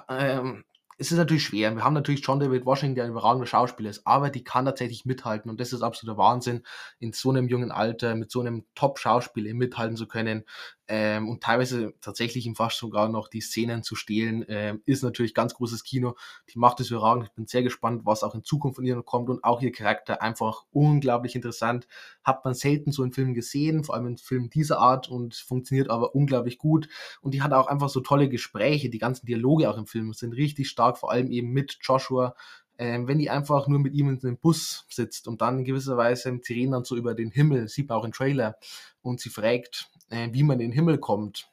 ähm, 0.08 0.64
es 1.00 1.12
ist 1.12 1.18
natürlich 1.18 1.44
schwer. 1.44 1.74
Wir 1.76 1.84
haben 1.84 1.94
natürlich 1.94 2.26
John 2.26 2.40
David 2.40 2.66
Washington, 2.66 2.96
der 2.96 3.04
ein 3.04 3.10
überragender 3.10 3.46
Schauspieler 3.46 3.88
ist, 3.88 4.04
aber 4.04 4.30
die 4.30 4.42
kann 4.42 4.64
tatsächlich 4.64 5.04
mithalten 5.04 5.48
und 5.48 5.60
das 5.60 5.72
ist 5.72 5.82
absoluter 5.82 6.18
Wahnsinn, 6.18 6.64
in 6.98 7.12
so 7.12 7.30
einem 7.30 7.48
jungen 7.48 7.70
Alter 7.70 8.16
mit 8.16 8.32
so 8.32 8.40
einem 8.40 8.66
Top-Schauspieler 8.74 9.54
mithalten 9.54 9.96
zu 9.96 10.08
können 10.08 10.44
ähm, 10.88 11.28
und 11.28 11.42
teilweise 11.42 11.92
tatsächlich 12.00 12.46
ihm 12.46 12.54
fast 12.54 12.78
sogar 12.78 13.10
noch 13.10 13.28
die 13.28 13.42
Szenen 13.42 13.82
zu 13.82 13.94
stehlen, 13.94 14.44
ähm, 14.48 14.82
ist 14.86 15.02
natürlich 15.02 15.34
ganz 15.34 15.52
großes 15.54 15.84
Kino. 15.84 16.16
Die 16.52 16.58
macht 16.58 16.80
es 16.80 16.90
überragend. 16.90 17.26
Ich 17.26 17.32
bin 17.32 17.46
sehr 17.46 17.62
gespannt, 17.62 18.06
was 18.06 18.22
auch 18.22 18.34
in 18.34 18.42
Zukunft 18.42 18.76
von 18.76 18.86
ihr 18.86 18.96
noch 18.96 19.04
kommt 19.04 19.28
und 19.28 19.44
auch 19.44 19.60
ihr 19.60 19.70
Charakter 19.70 20.22
einfach 20.22 20.64
unglaublich 20.72 21.36
interessant. 21.36 21.86
Hat 22.24 22.42
man 22.44 22.54
selten 22.54 22.90
so 22.90 23.04
in 23.04 23.12
Filmen 23.12 23.34
gesehen, 23.34 23.84
vor 23.84 23.94
allem 23.94 24.06
in 24.06 24.16
Filmen 24.16 24.48
dieser 24.48 24.78
Art 24.78 25.08
und 25.08 25.34
funktioniert 25.34 25.90
aber 25.90 26.14
unglaublich 26.14 26.56
gut. 26.56 26.88
Und 27.20 27.34
die 27.34 27.42
hat 27.42 27.52
auch 27.52 27.66
einfach 27.66 27.90
so 27.90 28.00
tolle 28.00 28.30
Gespräche. 28.30 28.88
Die 28.88 28.98
ganzen 28.98 29.26
Dialoge 29.26 29.68
auch 29.68 29.76
im 29.76 29.86
Film 29.86 30.14
sind 30.14 30.32
richtig 30.32 30.70
stark, 30.70 30.96
vor 30.96 31.12
allem 31.12 31.30
eben 31.30 31.50
mit 31.50 31.78
Joshua, 31.82 32.34
ähm, 32.78 33.08
wenn 33.08 33.18
die 33.18 33.28
einfach 33.28 33.66
nur 33.66 33.80
mit 33.80 33.92
ihm 33.92 34.08
in 34.08 34.20
einem 34.22 34.38
Bus 34.38 34.86
sitzt 34.88 35.26
und 35.28 35.42
dann 35.42 35.58
in 35.58 35.64
gewisser 35.64 35.96
Weise, 35.96 36.38
sie 36.42 36.54
reden 36.54 36.72
dann 36.72 36.84
so 36.84 36.96
über 36.96 37.14
den 37.14 37.30
Himmel, 37.30 37.68
sieht 37.68 37.88
man 37.88 37.98
auch 37.98 38.04
im 38.04 38.12
Trailer, 38.12 38.56
und 39.02 39.20
sie 39.20 39.30
fragt, 39.30 39.90
äh, 40.10 40.28
wie 40.32 40.42
man 40.42 40.60
in 40.60 40.70
den 40.70 40.72
Himmel 40.72 40.98
kommt. 40.98 41.50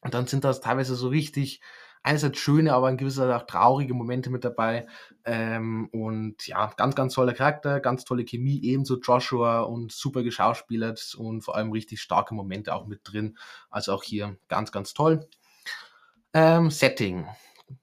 Und 0.00 0.14
dann 0.14 0.26
sind 0.26 0.44
das 0.44 0.60
teilweise 0.60 0.94
so 0.94 1.08
richtig, 1.08 1.60
einerseits 2.06 2.38
schöne, 2.38 2.72
aber 2.72 2.88
in 2.88 2.96
gewisser 2.96 3.36
auch 3.36 3.46
traurige 3.46 3.92
Momente 3.92 4.30
mit 4.30 4.44
dabei. 4.44 4.86
Ähm, 5.24 5.88
und 5.92 6.46
ja, 6.46 6.72
ganz, 6.76 6.94
ganz 6.94 7.14
toller 7.14 7.32
Charakter, 7.32 7.80
ganz 7.80 8.04
tolle 8.04 8.24
Chemie, 8.24 8.60
ebenso 8.62 9.00
Joshua 9.00 9.62
und 9.62 9.90
super 9.90 10.22
geschauspielert 10.22 11.16
und 11.18 11.42
vor 11.42 11.56
allem 11.56 11.72
richtig 11.72 12.00
starke 12.00 12.34
Momente 12.34 12.74
auch 12.74 12.86
mit 12.86 13.00
drin. 13.02 13.36
Also 13.70 13.92
auch 13.92 14.04
hier 14.04 14.36
ganz, 14.46 14.70
ganz 14.70 14.94
toll. 14.94 15.28
Ähm, 16.32 16.70
Setting. 16.70 17.26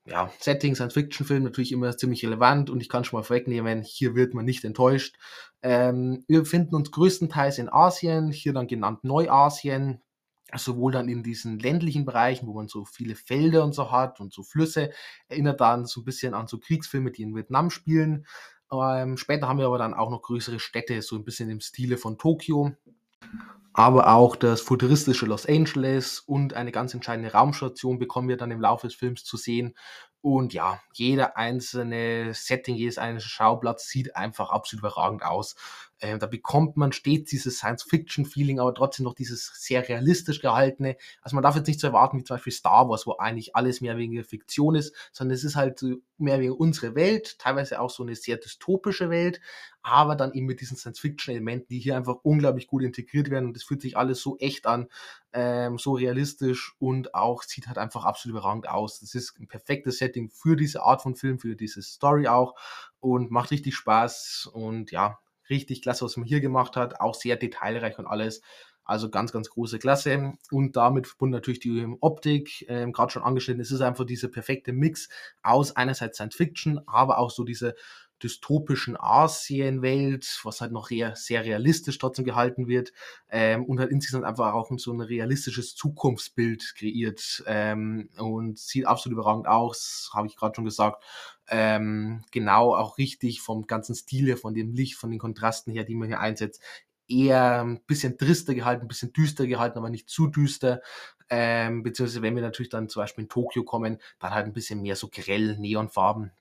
Ja, 0.05 0.31
Setting, 0.39 0.75
Science-Fiction-Film 0.75 1.43
natürlich 1.43 1.73
immer 1.73 1.97
ziemlich 1.97 2.25
relevant 2.25 2.69
und 2.69 2.79
ich 2.79 2.87
kann 2.87 3.03
schon 3.03 3.19
mal 3.19 3.23
vorwegnehmen, 3.23 3.81
hier 3.81 4.15
wird 4.15 4.33
man 4.33 4.45
nicht 4.45 4.63
enttäuscht. 4.63 5.17
Ähm, 5.61 6.23
wir 6.29 6.39
befinden 6.39 6.75
uns 6.75 6.91
größtenteils 6.91 7.57
in 7.57 7.67
Asien, 7.67 8.31
hier 8.31 8.53
dann 8.53 8.67
genannt 8.67 9.03
Neuasien, 9.03 10.01
sowohl 10.57 10.91
dann 10.91 11.09
in 11.09 11.23
diesen 11.23 11.59
ländlichen 11.59 12.05
Bereichen, 12.05 12.47
wo 12.47 12.53
man 12.53 12.67
so 12.67 12.85
viele 12.85 13.15
Felder 13.15 13.63
und 13.63 13.73
so 13.73 13.91
hat 13.91 14.19
und 14.19 14.33
so 14.33 14.43
Flüsse, 14.43 14.91
erinnert 15.27 15.61
dann 15.61 15.85
so 15.85 16.01
ein 16.01 16.05
bisschen 16.05 16.33
an 16.33 16.47
so 16.47 16.59
Kriegsfilme, 16.59 17.11
die 17.11 17.23
in 17.23 17.35
Vietnam 17.35 17.69
spielen. 17.69 18.25
Ähm, 18.71 19.17
später 19.17 19.47
haben 19.47 19.59
wir 19.59 19.67
aber 19.67 19.77
dann 19.77 19.93
auch 19.93 20.09
noch 20.09 20.21
größere 20.21 20.59
Städte, 20.59 21.01
so 21.01 21.15
ein 21.15 21.23
bisschen 21.23 21.49
im 21.49 21.59
Stile 21.59 21.97
von 21.97 22.17
Tokio. 22.17 22.71
Aber 23.73 24.13
auch 24.13 24.35
das 24.35 24.61
futuristische 24.61 25.25
Los 25.25 25.47
Angeles 25.47 26.19
und 26.19 26.53
eine 26.53 26.71
ganz 26.71 26.93
entscheidende 26.93 27.31
Raumstation 27.31 27.97
bekommen 27.97 28.29
wir 28.29 28.37
dann 28.37 28.51
im 28.51 28.61
Laufe 28.61 28.87
des 28.87 28.95
Films 28.95 29.23
zu 29.23 29.35
sehen. 29.35 29.73
Und 30.23 30.53
ja, 30.53 30.81
jeder 30.93 31.35
einzelne 31.35 32.33
Setting, 32.33 32.75
jedes 32.75 32.97
einzelne 32.97 33.29
Schauplatz 33.29 33.89
sieht 33.89 34.15
einfach 34.15 34.51
absolut 34.51 34.79
überragend 34.79 35.21
aus. 35.21 35.57
Ähm, 35.99 36.17
da 36.17 36.27
bekommt 36.27 36.77
man 36.77 36.93
stets 36.93 37.29
dieses 37.29 37.57
Science-Fiction-Feeling, 37.57 38.61
aber 38.61 38.73
trotzdem 38.73 39.03
noch 39.03 39.15
dieses 39.15 39.51
sehr 39.55 39.85
realistisch 39.85 40.39
gehaltene. 40.39 40.95
Also 41.21 41.35
man 41.35 41.43
darf 41.43 41.57
jetzt 41.57 41.67
nicht 41.67 41.81
so 41.81 41.87
erwarten 41.87 42.19
wie 42.19 42.23
zum 42.23 42.35
Beispiel 42.35 42.53
Star 42.53 42.87
Wars, 42.87 43.05
wo 43.05 43.17
eigentlich 43.17 43.57
alles 43.57 43.81
mehr 43.81 43.97
wegen 43.97 44.23
Fiktion 44.23 44.75
ist, 44.75 44.95
sondern 45.11 45.35
es 45.35 45.43
ist 45.43 45.57
halt 45.57 45.83
mehr 46.17 46.39
wegen 46.39 46.53
unsere 46.53 46.95
Welt, 46.95 47.37
teilweise 47.37 47.81
auch 47.81 47.89
so 47.89 48.01
eine 48.01 48.15
sehr 48.15 48.37
dystopische 48.37 49.09
Welt, 49.09 49.41
aber 49.81 50.15
dann 50.15 50.33
eben 50.33 50.45
mit 50.45 50.61
diesen 50.61 50.77
Science-Fiction-Elementen, 50.77 51.67
die 51.67 51.79
hier 51.79 51.97
einfach 51.97 52.15
unglaublich 52.23 52.67
gut 52.67 52.83
integriert 52.83 53.29
werden 53.29 53.47
und 53.47 53.57
es 53.57 53.63
fühlt 53.63 53.81
sich 53.81 53.97
alles 53.97 54.21
so 54.21 54.37
echt 54.37 54.67
an, 54.67 54.87
ähm, 55.33 55.77
so 55.77 55.93
realistisch 55.93 56.75
und 56.79 57.15
auch 57.15 57.43
sieht 57.43 57.67
halt 57.67 57.77
einfach 57.77 58.05
absolut 58.05 58.37
überragend 58.37 58.69
aus. 58.69 58.99
Das 58.99 59.15
ist 59.15 59.39
ein 59.39 59.47
perfektes 59.47 59.97
Setting 59.97 60.29
für 60.29 60.55
diese 60.55 60.83
Art 60.83 61.01
von 61.01 61.15
Film, 61.15 61.39
für 61.39 61.55
diese 61.55 61.81
Story 61.81 62.27
auch 62.27 62.55
und 62.99 63.31
macht 63.31 63.51
richtig 63.51 63.75
Spaß 63.75 64.49
und 64.53 64.91
ja, 64.91 65.19
richtig 65.49 65.81
klasse, 65.81 66.05
was 66.05 66.17
man 66.17 66.27
hier 66.27 66.39
gemacht 66.39 66.75
hat, 66.75 66.99
auch 66.99 67.15
sehr 67.15 67.35
detailreich 67.35 67.97
und 67.99 68.05
alles. 68.05 68.41
Also 68.85 69.09
ganz, 69.09 69.31
ganz 69.31 69.49
große 69.49 69.79
Klasse. 69.79 70.33
Und 70.51 70.75
damit 70.75 71.07
verbunden 71.07 71.33
natürlich 71.33 71.61
die 71.61 71.87
Optik, 72.01 72.65
ähm, 72.67 72.91
gerade 72.91 73.13
schon 73.13 73.23
angeschnitten. 73.23 73.61
Es 73.61 73.71
ist 73.71 73.81
einfach 73.81 74.05
dieser 74.05 74.27
perfekte 74.27 74.73
Mix 74.73 75.07
aus 75.41 75.75
einerseits 75.75 76.17
Science 76.17 76.35
Fiction, 76.35 76.81
aber 76.85 77.17
auch 77.17 77.31
so 77.31 77.45
diese 77.45 77.75
dystopischen 78.23 78.95
Asienwelt, 78.99 80.39
was 80.43 80.61
halt 80.61 80.71
noch 80.71 80.87
sehr, 80.87 81.15
sehr 81.15 81.43
realistisch 81.43 81.97
trotzdem 81.97 82.25
gehalten 82.25 82.67
wird 82.67 82.93
ähm, 83.29 83.65
und 83.65 83.79
halt 83.79 83.91
insgesamt 83.91 84.25
einfach 84.25 84.53
auch 84.53 84.71
so 84.77 84.93
ein 84.93 85.01
realistisches 85.01 85.75
Zukunftsbild 85.75 86.75
kreiert 86.75 87.43
ähm, 87.47 88.09
und 88.17 88.57
sieht 88.57 88.87
absolut 88.87 89.17
überragend 89.17 89.47
aus, 89.47 90.09
habe 90.13 90.27
ich 90.27 90.35
gerade 90.35 90.55
schon 90.55 90.65
gesagt. 90.65 91.03
Ähm, 91.49 92.23
genau, 92.31 92.75
auch 92.75 92.97
richtig 92.97 93.41
vom 93.41 93.67
ganzen 93.67 93.95
Stil 93.95 94.27
her, 94.27 94.37
von 94.37 94.53
dem 94.53 94.71
Licht, 94.71 94.95
von 94.95 95.11
den 95.11 95.19
Kontrasten 95.19 95.73
her, 95.73 95.83
die 95.83 95.95
man 95.95 96.07
hier 96.07 96.19
einsetzt, 96.19 96.61
eher 97.07 97.61
ein 97.63 97.81
bisschen 97.85 98.17
trister 98.17 98.55
gehalten, 98.55 98.85
ein 98.85 98.87
bisschen 98.87 99.13
düster 99.13 99.45
gehalten, 99.45 99.77
aber 99.77 99.89
nicht 99.89 100.09
zu 100.09 100.27
düster. 100.27 100.81
Ähm, 101.29 101.83
beziehungsweise 101.83 102.21
wenn 102.21 102.35
wir 102.35 102.41
natürlich 102.41 102.69
dann 102.69 102.89
zum 102.89 103.01
Beispiel 103.01 103.23
in 103.23 103.29
Tokio 103.29 103.63
kommen, 103.63 103.99
dann 104.19 104.33
halt 104.33 104.45
ein 104.45 104.53
bisschen 104.53 104.81
mehr 104.81 104.95
so 104.95 105.09
grell 105.09 105.57
Neonfarben. 105.57 106.31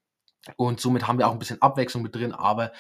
Und 0.57 0.81
somit 0.81 1.07
haben 1.07 1.19
wir 1.19 1.29
auch 1.29 1.33
ein 1.33 1.39
bisschen 1.39 1.63
Abwechslung 1.63 2.03
mit 2.03 2.15
drin, 2.15 2.33
aber 2.33 2.73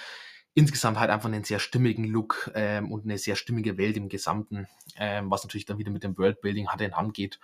insgesamt 0.55 0.99
halt 0.99 1.11
einfach 1.11 1.29
einen 1.29 1.45
sehr 1.45 1.59
stimmigen 1.59 2.05
Look 2.05 2.51
ähm, 2.55 2.91
und 2.91 3.05
eine 3.05 3.19
sehr 3.19 3.37
stimmige 3.37 3.79
Welt 3.79 3.97
im 3.97 4.09
Gesamten, 4.09 4.69
ähm, 4.97 5.31
was 5.31 5.45
natürlich 5.45 5.65
dann 5.65 5.79
wieder 5.79 5.91
mit 5.91 6.03
dem 6.03 6.19
Worldbuilding 6.19 6.69
Hand 6.69 6.83
in 6.83 6.97
Hand 6.97 7.15
geht. 7.15 7.39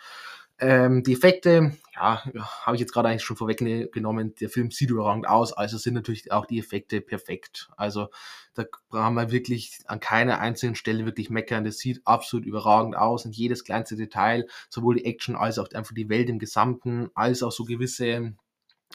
Ähm, 0.60 1.04
die 1.04 1.12
Effekte, 1.12 1.76
ja, 1.94 2.24
habe 2.62 2.74
ich 2.74 2.80
jetzt 2.80 2.92
gerade 2.92 3.08
eigentlich 3.08 3.22
schon 3.22 3.36
vorweggenommen. 3.36 4.34
Der 4.40 4.50
Film 4.50 4.72
sieht 4.72 4.90
überragend 4.90 5.28
aus, 5.28 5.52
also 5.52 5.78
sind 5.78 5.94
natürlich 5.94 6.32
auch 6.32 6.46
die 6.46 6.58
Effekte 6.58 7.00
perfekt. 7.00 7.70
Also 7.76 8.08
da 8.54 8.64
haben 8.92 9.14
wir 9.14 9.30
wirklich 9.30 9.78
an 9.86 10.00
keiner 10.00 10.40
einzelnen 10.40 10.74
Stelle 10.74 11.06
wirklich 11.06 11.30
meckern. 11.30 11.64
Das 11.64 11.78
sieht 11.78 12.04
absolut 12.04 12.44
überragend 12.44 12.96
aus 12.96 13.24
und 13.24 13.36
jedes 13.36 13.62
kleinste 13.62 13.94
Detail, 13.94 14.48
sowohl 14.68 14.96
die 14.96 15.04
Action 15.04 15.36
als 15.36 15.60
auch 15.60 15.70
einfach 15.70 15.94
die 15.94 16.08
Welt 16.08 16.28
im 16.28 16.40
Gesamten, 16.40 17.08
als 17.14 17.44
auch 17.44 17.52
so 17.52 17.64
gewisse 17.64 18.34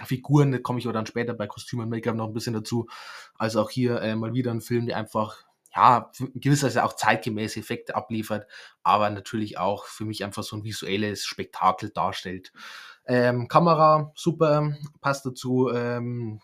Figuren, 0.03 0.51
da 0.51 0.58
komme 0.58 0.79
ich 0.79 0.86
aber 0.86 0.93
dann 0.93 1.06
später 1.06 1.34
bei 1.34 1.47
Kostüm 1.47 1.79
und 1.79 1.89
Make-up 1.89 2.15
noch 2.15 2.27
ein 2.27 2.34
bisschen 2.34 2.53
dazu. 2.53 2.88
Also 3.38 3.62
auch 3.62 3.69
hier 3.69 4.01
äh, 4.01 4.15
mal 4.15 4.34
wieder 4.34 4.51
ein 4.51 4.62
Film, 4.62 4.86
der 4.88 4.97
einfach 4.97 5.43
ja, 5.75 6.12
gewisserweise 6.36 6.84
auch 6.84 6.93
zeitgemäße 6.93 7.60
Effekte 7.60 7.95
abliefert, 7.95 8.47
aber 8.84 9.10
natürlich 9.10 9.58
auch 9.58 9.86
für 9.86 10.06
mich 10.06 10.23
einfach 10.23 10.43
so 10.43 10.56
ein 10.56 10.63
visuelles 10.63 11.25
Spektakel 11.25 11.89
darstellt. 11.89 12.51
Ähm, 13.06 13.47
Kamera, 13.47 14.12
super, 14.15 14.75
passt 15.01 15.25
dazu. 15.25 15.69
Ähm, 15.73 16.41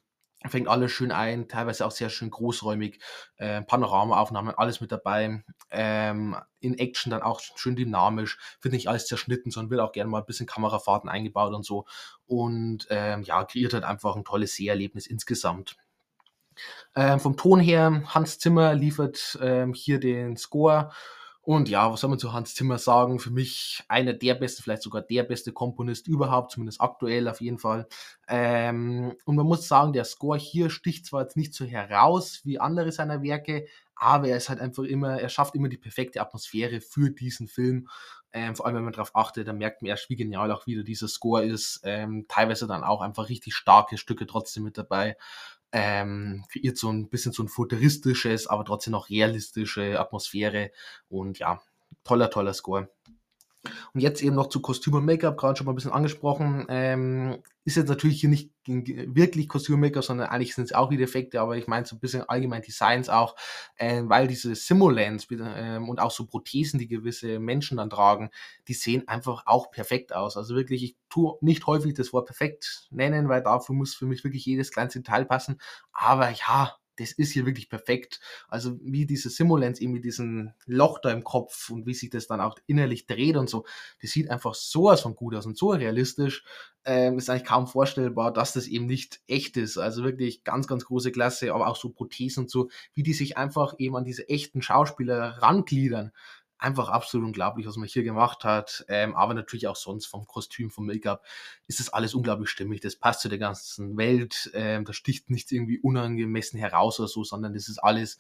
fängt 0.48 0.70
alles 0.70 0.92
schön 0.92 1.12
ein, 1.12 1.48
teilweise 1.50 1.86
auch 1.86 1.92
sehr 1.92 2.10
schön 2.10 2.30
großräumig, 2.30 3.00
äh, 3.36 3.62
Panoramaaufnahmen, 3.62 4.56
alles 4.56 4.80
mit 4.80 4.92
dabei. 4.92 5.44
Ähm, 5.70 6.36
in 6.62 6.78
Action 6.78 7.12
dann 7.12 7.22
auch 7.22 7.42
schön 7.42 7.76
dynamisch, 7.76 8.38
wird 8.62 8.74
nicht 8.74 8.88
alles 8.88 9.06
zerschnitten, 9.06 9.52
sondern 9.52 9.72
wird 9.72 9.82
auch 9.82 9.92
gerne 9.92 10.10
mal 10.10 10.20
ein 10.20 10.26
bisschen 10.26 10.48
Kamerafahrten 10.48 11.10
eingebaut 11.10 11.54
und 11.54 11.66
so. 11.66 11.86
Und 12.26 12.88
ähm, 12.90 13.24
ja, 13.24 13.44
kreiert 13.44 13.74
halt 13.74 13.84
einfach 13.84 14.16
ein 14.16 14.24
tolles 14.24 14.56
Seherlebnis 14.56 15.08
insgesamt. 15.08 15.76
Ähm, 16.96 17.20
vom 17.20 17.38
Ton 17.38 17.60
her, 17.60 18.04
Hans 18.08 18.40
Zimmer 18.40 18.74
liefert 18.74 19.38
ähm, 19.42 19.74
hier 19.74 20.00
den 20.00 20.38
Score. 20.38 20.92
Und 21.50 21.68
ja, 21.68 21.92
was 21.92 22.02
soll 22.02 22.12
man 22.12 22.20
zu 22.20 22.32
Hans 22.32 22.54
Zimmer 22.54 22.78
sagen? 22.78 23.18
Für 23.18 23.32
mich 23.32 23.82
einer 23.88 24.14
der 24.14 24.36
beste, 24.36 24.62
vielleicht 24.62 24.84
sogar 24.84 25.02
der 25.02 25.24
beste 25.24 25.52
Komponist 25.52 26.08
überhaupt, 26.08 26.52
zumindest 26.52 26.80
aktuell 26.80 27.28
auf 27.28 27.42
jeden 27.42 27.58
Fall. 27.58 27.88
Ähm, 28.28 29.16
und 29.26 29.36
man 29.36 29.48
muss 29.48 29.68
sagen, 29.68 29.92
der 29.92 30.04
Score 30.06 30.38
hier 30.38 30.70
sticht 30.70 31.08
zwar 31.08 31.24
jetzt 31.24 31.38
nicht 31.38 31.56
so 31.56 31.66
heraus 31.66 32.42
wie 32.44 32.60
andere 32.60 32.92
seiner 32.92 33.24
Werke, 33.24 33.66
aber 33.96 34.28
er 34.28 34.38
ist 34.38 34.50
halt 34.50 34.60
einfach 34.60 34.84
immer, 34.84 35.20
er 35.20 35.30
schafft 35.30 35.56
immer 35.56 35.70
die 35.70 35.80
perfekte 35.80 36.22
Atmosphäre 36.22 36.82
für 36.82 37.10
diesen 37.10 37.48
Film. 37.48 37.90
Ähm, 38.32 38.56
vor 38.56 38.68
allem, 38.68 38.76
wenn 38.76 38.84
man 38.84 38.94
darauf 38.94 39.16
achtet, 39.16 39.48
dann 39.48 39.58
merkt 39.58 39.82
man 39.82 39.90
erst, 39.90 40.08
wie 40.12 40.16
genial 40.18 40.52
auch 40.52 40.68
wieder 40.68 40.84
dieser 40.84 41.08
Score 41.08 41.44
ist. 41.44 41.82
Ähm, 41.84 42.26
teilweise 42.28 42.68
dann 42.68 42.84
auch 42.84 43.02
einfach 43.02 43.28
richtig 43.28 43.56
starke 43.56 43.98
Stücke 43.98 44.28
trotzdem 44.28 44.62
mit 44.66 44.78
dabei 44.78 45.18
ähm, 45.72 46.46
kreiert 46.52 46.78
so 46.78 46.90
ein 46.90 47.10
bisschen 47.10 47.32
so 47.32 47.44
ein 47.44 47.48
futuristisches, 47.48 48.48
aber 48.48 48.66
trotzdem 48.66 48.92
noch 48.92 49.10
realistische 49.10 50.00
Atmosphäre 50.00 50.72
und 51.10 51.40
ja, 51.40 51.62
toller, 52.04 52.30
toller 52.30 52.54
Score. 52.54 52.90
Und 53.94 54.02
jetzt 54.02 54.22
eben 54.22 54.36
noch 54.36 54.48
zu 54.48 54.62
Kostüm 54.62 54.96
und 54.96 55.06
Make-up, 55.06 55.38
gerade 55.38 55.58
schon 55.58 55.66
mal 55.66 55.74
ein 55.74 55.76
bisschen 55.76 55.92
angesprochen. 55.92 56.66
Ähm, 56.70 57.38
ist 57.66 57.78
jetzt 57.78 57.90
natürlich 57.90 58.20
hier 58.20 58.30
nicht 58.30 58.52
wirklich 58.66 59.48
Kostüm 59.48 59.76
und 59.76 59.82
Make-up, 59.82 60.04
sondern 60.04 60.28
eigentlich 60.28 60.56
sind 60.56 60.66
es 60.66 60.74
auch 60.74 60.90
wieder 60.90 61.04
Effekte, 61.04 61.42
aber 61.42 61.58
ich 61.58 61.68
meine 61.68 61.86
so 61.86 61.96
ein 61.96 62.00
bisschen 62.00 62.24
allgemein 62.24 62.62
Designs 62.62 63.10
auch, 63.10 63.36
äh, 63.76 64.02
weil 64.06 64.28
diese 64.28 64.56
Simulants 64.56 65.28
äh, 65.32 65.78
und 65.78 66.00
auch 66.00 66.12
so 66.12 66.26
Prothesen, 66.26 66.80
die 66.80 66.88
gewisse 66.88 67.40
Menschen 67.40 67.78
dann 67.78 67.90
tragen, 67.90 68.30
die 68.68 68.74
sehen 68.74 69.08
einfach 69.08 69.44
auch 69.46 69.72
perfekt 69.72 70.14
aus. 70.14 70.38
Also 70.38 70.56
wirklich, 70.56 70.84
ich 70.84 70.98
tue 71.10 71.38
nicht 71.42 71.66
häufig 71.68 71.94
das 71.94 72.14
Wort 72.14 72.28
perfekt 72.28 72.88
nennen, 72.92 73.30
weil 73.30 73.44
dafür 73.44 73.76
muss 73.76 73.94
für 73.94 74.06
mich 74.06 74.24
wirklich 74.24 74.46
jedes 74.46 74.72
kleinste 74.72 75.00
Detail 75.00 75.26
passen. 75.26 75.60
Aber 75.92 76.30
ja, 76.30 76.76
das 77.00 77.12
ist 77.14 77.32
hier 77.32 77.46
wirklich 77.46 77.70
perfekt. 77.70 78.20
Also 78.48 78.78
wie 78.82 79.06
diese 79.06 79.30
Simulants 79.30 79.80
eben 79.80 79.94
mit 79.94 80.04
diesem 80.04 80.52
Loch 80.66 81.00
da 81.00 81.12
im 81.12 81.24
Kopf 81.24 81.70
und 81.70 81.86
wie 81.86 81.94
sich 81.94 82.10
das 82.10 82.28
dann 82.28 82.42
auch 82.42 82.58
innerlich 82.68 83.06
dreht 83.08 83.38
und 83.38 83.50
so, 83.50 83.66
das 84.02 84.12
sieht 84.12 84.30
einfach 84.30 84.54
sowas 84.54 85.02
von 85.02 85.16
gut 85.16 85.36
aus 85.36 85.46
und 85.46 85.58
so 85.58 85.70
realistisch. 85.70 86.44
Ähm, 86.86 87.18
ist 87.18 87.30
eigentlich 87.30 87.46
kaum 87.46 87.68
vorstellbar, 87.68 88.32
dass 88.34 88.54
das 88.54 88.68
eben 88.68 88.86
nicht 88.86 89.20
echt 89.28 89.58
ist. 89.58 89.78
Also 89.78 90.04
wirklich 90.04 90.44
ganz, 90.44 90.68
ganz 90.68 90.86
große 90.86 91.12
Klasse, 91.12 91.54
aber 91.54 91.68
auch 91.68 91.76
so 91.76 91.90
Prothesen 91.90 92.44
und 92.46 92.50
so, 92.50 92.70
wie 92.94 93.04
die 93.04 93.14
sich 93.14 93.38
einfach 93.38 93.76
eben 93.78 93.96
an 93.96 94.06
diese 94.06 94.28
echten 94.30 94.62
Schauspieler 94.62 95.38
rangliedern 95.42 96.12
einfach 96.60 96.90
absolut 96.90 97.26
unglaublich, 97.26 97.66
was 97.66 97.78
man 97.78 97.88
hier 97.88 98.04
gemacht 98.04 98.44
hat. 98.44 98.86
Ähm, 98.90 99.16
aber 99.16 99.34
natürlich 99.34 99.68
auch 99.68 99.76
sonst 99.76 100.06
vom 100.06 100.28
Kostüm, 100.28 100.70
vom 100.70 100.86
Make-up 100.86 101.26
ist 101.68 101.80
das 101.80 101.90
alles 101.90 102.14
unglaublich 102.14 102.50
stimmig. 102.50 102.82
Das 102.82 102.98
passt 102.98 103.22
zu 103.22 103.30
der 103.30 103.40
ganzen 103.40 103.98
Welt. 103.98 104.52
Ähm, 104.54 104.86
da 104.86 104.94
sticht 104.94 105.30
nichts 105.30 105.52
irgendwie 105.52 105.80
unangemessen 105.80 106.60
heraus 106.60 107.00
oder 107.00 107.08
so, 107.08 107.24
sondern 107.24 107.54
das 107.54 107.70
ist 107.70 107.80
alles 107.80 108.20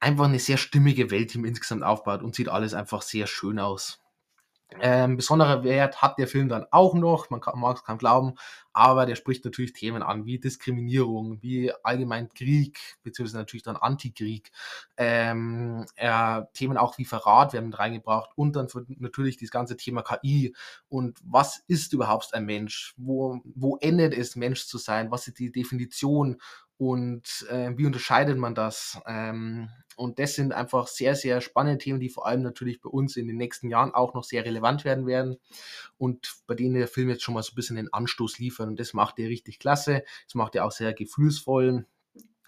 einfach 0.00 0.24
eine 0.24 0.38
sehr 0.38 0.56
stimmige 0.56 1.10
Welt, 1.10 1.34
die 1.34 1.38
man 1.38 1.48
insgesamt 1.48 1.82
aufbaut 1.82 2.22
und 2.22 2.34
sieht 2.34 2.48
alles 2.48 2.74
einfach 2.74 3.02
sehr 3.02 3.26
schön 3.26 3.58
aus. 3.58 4.00
Ähm, 4.80 5.16
besonderer 5.16 5.64
Wert 5.64 6.02
hat 6.02 6.18
der 6.18 6.28
Film 6.28 6.48
dann 6.48 6.66
auch 6.70 6.94
noch, 6.94 7.30
man 7.30 7.40
mag 7.54 7.76
es 7.76 7.84
kaum 7.84 7.96
glauben, 7.96 8.34
aber 8.74 9.06
der 9.06 9.16
spricht 9.16 9.44
natürlich 9.44 9.72
Themen 9.72 10.02
an, 10.02 10.26
wie 10.26 10.38
Diskriminierung, 10.38 11.42
wie 11.42 11.72
allgemein 11.82 12.28
Krieg, 12.28 12.78
beziehungsweise 13.02 13.38
natürlich 13.38 13.62
dann 13.62 13.76
Antikrieg, 13.76 14.52
ähm, 14.98 15.86
äh, 15.96 16.42
Themen 16.52 16.76
auch 16.76 16.98
wie 16.98 17.06
Verrat 17.06 17.54
werden 17.54 17.72
reingebracht 17.72 18.30
und 18.36 18.56
dann 18.56 18.68
natürlich 18.98 19.38
das 19.38 19.50
ganze 19.50 19.76
Thema 19.78 20.02
KI 20.02 20.54
und 20.88 21.18
was 21.24 21.64
ist 21.66 21.94
überhaupt 21.94 22.34
ein 22.34 22.44
Mensch, 22.44 22.94
wo, 22.98 23.40
wo 23.44 23.78
endet 23.78 24.12
es 24.12 24.36
Mensch 24.36 24.66
zu 24.66 24.76
sein, 24.76 25.10
was 25.10 25.26
ist 25.28 25.38
die 25.38 25.50
Definition 25.50 26.36
und 26.78 27.46
äh, 27.50 27.72
wie 27.76 27.86
unterscheidet 27.86 28.38
man 28.38 28.54
das? 28.54 29.00
Ähm, 29.06 29.68
und 29.96 30.20
das 30.20 30.36
sind 30.36 30.52
einfach 30.52 30.86
sehr, 30.86 31.16
sehr 31.16 31.40
spannende 31.40 31.78
Themen, 31.78 31.98
die 31.98 32.08
vor 32.08 32.26
allem 32.26 32.42
natürlich 32.42 32.80
bei 32.80 32.88
uns 32.88 33.16
in 33.16 33.26
den 33.26 33.36
nächsten 33.36 33.68
Jahren 33.68 33.92
auch 33.92 34.14
noch 34.14 34.22
sehr 34.22 34.44
relevant 34.44 34.84
werden 34.84 35.06
werden 35.06 35.38
und 35.98 36.36
bei 36.46 36.54
denen 36.54 36.74
der 36.74 36.86
Film 36.86 37.08
jetzt 37.08 37.24
schon 37.24 37.34
mal 37.34 37.42
so 37.42 37.52
ein 37.52 37.56
bisschen 37.56 37.76
den 37.76 37.92
Anstoß 37.92 38.38
liefert. 38.38 38.68
Und 38.68 38.78
das 38.78 38.94
macht 38.94 39.18
er 39.18 39.28
richtig 39.28 39.58
klasse. 39.58 40.04
Das 40.26 40.36
macht 40.36 40.54
er 40.54 40.64
auch 40.64 40.70
sehr 40.70 40.94
gefühlsvoll. 40.94 41.84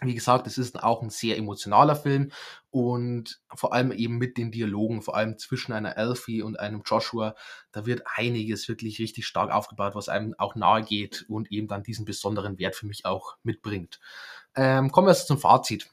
Wie 0.02 0.14
gesagt, 0.14 0.46
es 0.46 0.56
ist 0.56 0.82
auch 0.82 1.02
ein 1.02 1.10
sehr 1.10 1.36
emotionaler 1.36 1.96
Film 1.96 2.30
und 2.70 3.40
vor 3.54 3.74
allem 3.74 3.92
eben 3.92 4.16
mit 4.16 4.38
den 4.38 4.50
Dialogen, 4.50 5.02
vor 5.02 5.16
allem 5.16 5.36
zwischen 5.38 5.72
einer 5.72 5.98
Alfie 5.98 6.42
und 6.42 6.58
einem 6.58 6.82
Joshua, 6.84 7.34
da 7.72 7.84
wird 7.84 8.02
einiges 8.14 8.68
wirklich 8.68 8.98
richtig 8.98 9.26
stark 9.26 9.50
aufgebaut, 9.50 9.94
was 9.94 10.08
einem 10.08 10.34
auch 10.38 10.54
nahe 10.54 10.82
geht 10.82 11.26
und 11.28 11.52
eben 11.52 11.68
dann 11.68 11.82
diesen 11.82 12.04
besonderen 12.04 12.58
Wert 12.58 12.76
für 12.76 12.86
mich 12.86 13.04
auch 13.04 13.36
mitbringt. 13.42 14.00
Ähm, 14.54 14.90
kommen 14.90 15.06
wir 15.06 15.12
jetzt 15.12 15.26
zum 15.26 15.38
Fazit. 15.38 15.90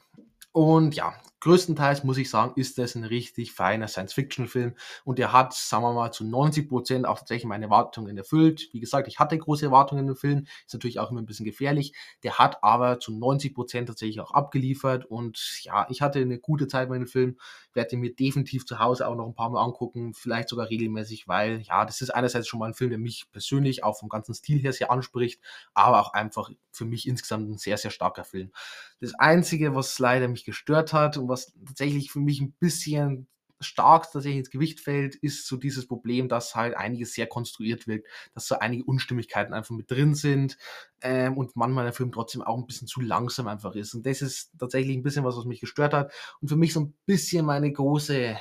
Und 0.52 0.94
ja, 0.94 1.14
größtenteils 1.40 2.04
muss 2.04 2.18
ich 2.18 2.30
sagen, 2.30 2.52
ist 2.56 2.78
das 2.78 2.94
ein 2.94 3.04
richtig 3.04 3.52
feiner 3.52 3.88
Science-Fiction-Film 3.88 4.74
und 5.04 5.18
der 5.18 5.32
hat, 5.32 5.54
sagen 5.54 5.82
wir 5.84 5.92
mal, 5.92 6.10
zu 6.10 6.24
90 6.24 6.68
Prozent 6.68 7.06
auch 7.06 7.18
tatsächlich 7.18 7.46
meine 7.46 7.66
Erwartungen 7.66 8.16
erfüllt. 8.16 8.68
Wie 8.72 8.80
gesagt, 8.80 9.08
ich 9.08 9.18
hatte 9.18 9.38
große 9.38 9.66
Erwartungen 9.66 10.02
in 10.02 10.06
dem 10.08 10.16
Film, 10.16 10.46
ist 10.66 10.74
natürlich 10.74 10.98
auch 10.98 11.10
immer 11.10 11.20
ein 11.20 11.26
bisschen 11.26 11.46
gefährlich. 11.46 11.92
Der 12.22 12.38
hat 12.38 12.62
aber 12.62 13.00
zu 13.00 13.12
90 13.12 13.54
Prozent 13.54 13.88
tatsächlich 13.88 14.20
auch 14.20 14.32
abgeliefert 14.32 15.04
und 15.06 15.60
ja, 15.62 15.86
ich 15.90 16.02
hatte 16.02 16.20
eine 16.20 16.38
gute 16.38 16.66
Zeit 16.66 16.90
mit 16.90 16.98
dem 16.98 17.06
Film, 17.06 17.38
werde 17.72 17.96
mir 17.96 18.14
definitiv 18.14 18.66
zu 18.66 18.78
Hause 18.78 19.06
auch 19.06 19.14
noch 19.14 19.26
ein 19.26 19.34
paar 19.34 19.50
Mal 19.50 19.62
angucken, 19.62 20.14
vielleicht 20.14 20.48
sogar 20.48 20.68
regelmäßig, 20.68 21.28
weil 21.28 21.60
ja, 21.62 21.84
das 21.84 22.00
ist 22.00 22.10
einerseits 22.10 22.48
schon 22.48 22.60
mal 22.60 22.66
ein 22.66 22.74
Film, 22.74 22.90
der 22.90 22.98
mich 22.98 23.26
persönlich 23.30 23.84
auch 23.84 23.98
vom 23.98 24.08
ganzen 24.08 24.34
Stil 24.34 24.58
her 24.58 24.72
sehr 24.72 24.90
anspricht, 24.90 25.40
aber 25.74 26.00
auch 26.00 26.12
einfach 26.12 26.50
für 26.72 26.84
mich 26.84 27.06
insgesamt 27.06 27.48
ein 27.50 27.58
sehr, 27.58 27.76
sehr 27.76 27.90
starker 27.90 28.24
Film. 28.24 28.52
Das 29.00 29.14
Einzige, 29.14 29.74
was 29.74 29.98
leider 29.98 30.28
mich 30.28 30.44
gestört 30.44 30.92
hat 30.92 31.18
was 31.28 31.52
tatsächlich 31.66 32.10
für 32.10 32.20
mich 32.20 32.40
ein 32.40 32.52
bisschen 32.60 33.28
stark 33.60 34.10
tatsächlich 34.12 34.38
ins 34.38 34.50
Gewicht 34.50 34.80
fällt, 34.80 35.16
ist 35.16 35.46
so 35.46 35.56
dieses 35.56 35.86
Problem, 35.86 36.28
dass 36.28 36.54
halt 36.54 36.76
einiges 36.76 37.14
sehr 37.14 37.26
konstruiert 37.26 37.86
wirkt, 37.86 38.06
dass 38.34 38.46
so 38.46 38.58
einige 38.58 38.84
Unstimmigkeiten 38.84 39.52
einfach 39.52 39.74
mit 39.74 39.90
drin 39.90 40.14
sind 40.14 40.56
ähm, 41.00 41.36
und 41.36 41.56
manchmal 41.56 41.84
der 41.84 41.92
Film 41.92 42.12
trotzdem 42.12 42.42
auch 42.42 42.56
ein 42.56 42.66
bisschen 42.66 42.88
zu 42.88 43.00
langsam 43.00 43.48
einfach 43.48 43.74
ist. 43.74 43.94
Und 43.94 44.06
das 44.06 44.22
ist 44.22 44.52
tatsächlich 44.58 44.96
ein 44.96 45.02
bisschen 45.02 45.24
was, 45.24 45.36
was 45.36 45.44
mich 45.44 45.60
gestört 45.60 45.94
hat 45.94 46.12
und 46.40 46.48
für 46.48 46.56
mich 46.56 46.72
so 46.72 46.80
ein 46.80 46.94
bisschen 47.06 47.44
meine 47.46 47.72
große, 47.72 48.38